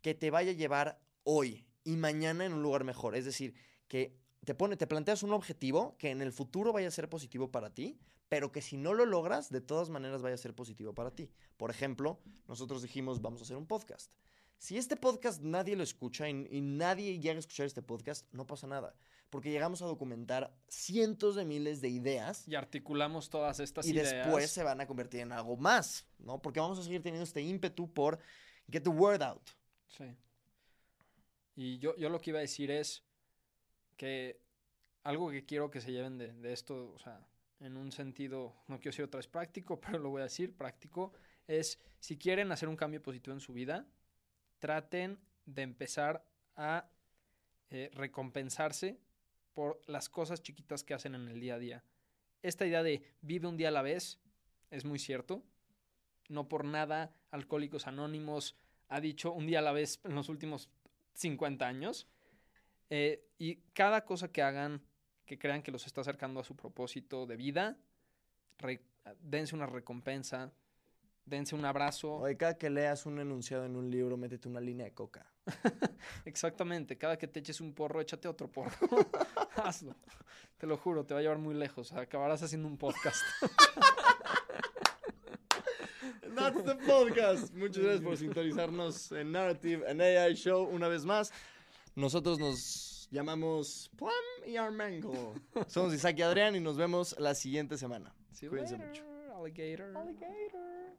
que 0.00 0.14
te 0.14 0.30
vaya 0.30 0.52
a 0.52 0.54
llevar 0.54 1.00
hoy 1.24 1.66
y 1.84 1.96
mañana 1.96 2.44
en 2.46 2.52
un 2.54 2.62
lugar 2.62 2.84
mejor. 2.84 3.14
Es 3.14 3.24
decir, 3.24 3.54
que 3.88 4.16
te 4.46 4.54
pone, 4.54 4.76
te 4.76 4.86
planteas 4.86 5.24
un 5.24 5.32
objetivo 5.32 5.96
que 5.98 6.10
en 6.10 6.22
el 6.22 6.32
futuro 6.32 6.72
vaya 6.72 6.86
a 6.86 6.92
ser 6.92 7.10
positivo 7.10 7.50
para 7.50 7.74
ti, 7.74 7.98
pero 8.28 8.52
que 8.52 8.62
si 8.62 8.76
no 8.76 8.94
lo 8.94 9.04
logras, 9.04 9.50
de 9.50 9.60
todas 9.60 9.90
maneras 9.90 10.22
vaya 10.22 10.36
a 10.36 10.38
ser 10.38 10.54
positivo 10.54 10.94
para 10.94 11.10
ti. 11.10 11.30
Por 11.56 11.70
ejemplo, 11.70 12.20
nosotros 12.46 12.80
dijimos, 12.80 13.20
vamos 13.20 13.40
a 13.40 13.44
hacer 13.44 13.56
un 13.56 13.66
podcast. 13.66 14.12
Si 14.56 14.78
este 14.78 14.96
podcast 14.96 15.42
nadie 15.42 15.74
lo 15.74 15.82
escucha 15.82 16.30
y, 16.30 16.46
y 16.50 16.60
nadie 16.60 17.18
llega 17.18 17.34
a 17.34 17.40
escuchar 17.40 17.66
este 17.66 17.82
podcast, 17.82 18.32
no 18.32 18.46
pasa 18.46 18.68
nada, 18.68 18.94
porque 19.30 19.50
llegamos 19.50 19.82
a 19.82 19.86
documentar 19.86 20.56
cientos 20.68 21.34
de 21.34 21.44
miles 21.44 21.80
de 21.80 21.88
ideas 21.88 22.46
Y 22.46 22.54
articulamos 22.54 23.28
todas 23.28 23.58
estas 23.58 23.84
y 23.86 23.90
ideas. 23.90 24.12
después 24.12 24.48
se 24.48 24.62
van 24.62 24.80
a 24.80 24.86
convertir 24.86 25.20
en 25.20 25.32
algo 25.32 25.56
más, 25.56 26.06
¿no? 26.20 26.40
Porque 26.40 26.60
vamos 26.60 26.78
a 26.78 26.84
seguir 26.84 27.02
teniendo 27.02 27.24
este 27.24 27.42
ímpetu 27.42 27.92
por 27.92 28.20
get 28.70 28.84
the 28.84 28.90
word 28.90 29.22
out. 29.22 29.42
Sí. 29.88 30.04
Y 31.56 31.78
yo, 31.78 31.96
yo 31.96 32.08
lo 32.10 32.20
que 32.20 32.30
iba 32.30 32.38
a 32.38 32.42
decir 32.42 32.70
es 32.70 33.02
que 33.96 34.40
algo 35.02 35.30
que 35.30 35.44
quiero 35.44 35.70
que 35.70 35.80
se 35.80 35.92
lleven 35.92 36.18
de, 36.18 36.52
esto, 36.52 36.92
o 36.94 36.98
sea, 36.98 37.26
en 37.60 37.76
un 37.76 37.92
sentido, 37.92 38.54
no 38.66 38.78
quiero 38.78 38.90
decir 38.90 39.04
otra 39.04 39.18
vez 39.18 39.28
práctico, 39.28 39.80
pero 39.80 39.98
lo 39.98 40.10
voy 40.10 40.20
a 40.20 40.24
decir 40.24 40.54
práctico, 40.54 41.12
es 41.46 41.78
si 42.00 42.16
quieren 42.16 42.50
hacer 42.52 42.68
un 42.68 42.76
cambio 42.76 43.02
positivo 43.02 43.34
en 43.34 43.40
su 43.40 43.52
vida, 43.52 43.86
traten 44.58 45.18
de 45.44 45.62
empezar 45.62 46.24
a 46.56 46.88
eh, 47.70 47.90
recompensarse 47.94 48.98
por 49.52 49.80
las 49.86 50.08
cosas 50.08 50.42
chiquitas 50.42 50.84
que 50.84 50.94
hacen 50.94 51.14
en 51.14 51.28
el 51.28 51.40
día 51.40 51.54
a 51.54 51.58
día. 51.58 51.84
Esta 52.42 52.66
idea 52.66 52.82
de 52.82 53.02
vive 53.22 53.48
un 53.48 53.56
día 53.56 53.68
a 53.68 53.72
la 53.72 53.82
vez 53.82 54.20
es 54.70 54.84
muy 54.84 54.98
cierto. 54.98 55.42
No 56.28 56.48
por 56.48 56.64
nada 56.64 57.12
Alcohólicos 57.30 57.86
Anónimos 57.86 58.56
ha 58.88 59.00
dicho 59.00 59.32
un 59.32 59.46
día 59.46 59.60
a 59.60 59.62
la 59.62 59.72
vez 59.72 60.00
en 60.04 60.14
los 60.14 60.28
últimos 60.28 60.68
50 61.14 61.66
años. 61.66 62.06
Eh, 62.90 63.24
y 63.38 63.56
cada 63.72 64.04
cosa 64.04 64.28
que 64.28 64.42
hagan 64.42 64.82
que 65.24 65.38
crean 65.38 65.62
que 65.62 65.72
los 65.72 65.86
está 65.86 66.02
acercando 66.02 66.38
a 66.38 66.44
su 66.44 66.54
propósito 66.54 67.26
de 67.26 67.36
vida, 67.36 67.76
re- 68.58 68.84
dense 69.20 69.56
una 69.56 69.66
recompensa, 69.66 70.52
dense 71.24 71.56
un 71.56 71.64
abrazo. 71.64 72.14
Oye, 72.18 72.36
cada 72.36 72.56
que 72.56 72.70
leas 72.70 73.06
un 73.06 73.18
enunciado 73.18 73.64
en 73.64 73.74
un 73.74 73.90
libro, 73.90 74.16
métete 74.16 74.48
una 74.48 74.60
línea 74.60 74.86
de 74.86 74.94
coca. 74.94 75.26
Exactamente, 76.24 76.96
cada 76.96 77.18
que 77.18 77.26
te 77.26 77.40
eches 77.40 77.60
un 77.60 77.74
porro, 77.74 78.00
échate 78.00 78.28
otro 78.28 78.48
porro. 78.50 78.70
Hazlo. 79.56 79.96
Te 80.58 80.66
lo 80.68 80.76
juro, 80.76 81.04
te 81.04 81.12
va 81.14 81.20
a 81.20 81.22
llevar 81.24 81.38
muy 81.38 81.54
lejos. 81.56 81.92
Acabarás 81.92 82.42
haciendo 82.44 82.68
un 82.68 82.78
podcast. 82.78 83.20
That's 86.36 86.64
the 86.64 86.74
podcast. 86.86 87.52
Muchas 87.54 87.82
gracias 87.82 88.02
por 88.02 88.16
sintonizarnos 88.16 89.10
en 89.12 89.32
Narrative, 89.32 89.90
en 89.90 90.00
AI 90.00 90.34
Show 90.34 90.64
una 90.64 90.86
vez 90.88 91.04
más. 91.04 91.32
Nosotros 91.96 92.38
nos 92.38 93.08
llamamos 93.10 93.90
Plum 93.96 94.10
y 94.46 94.56
Armango. 94.56 95.34
Somos 95.66 95.94
Isaac 95.94 96.18
y 96.18 96.22
Adrián 96.22 96.54
y 96.54 96.60
nos 96.60 96.76
vemos 96.76 97.16
la 97.18 97.34
siguiente 97.34 97.78
semana. 97.78 98.14
See 98.32 98.44
you 98.46 98.50
Cuídense 98.50 98.74
later, 98.76 98.88
mucho. 98.88 99.34
alligator. 99.34 99.96
Alligator. 99.96 100.94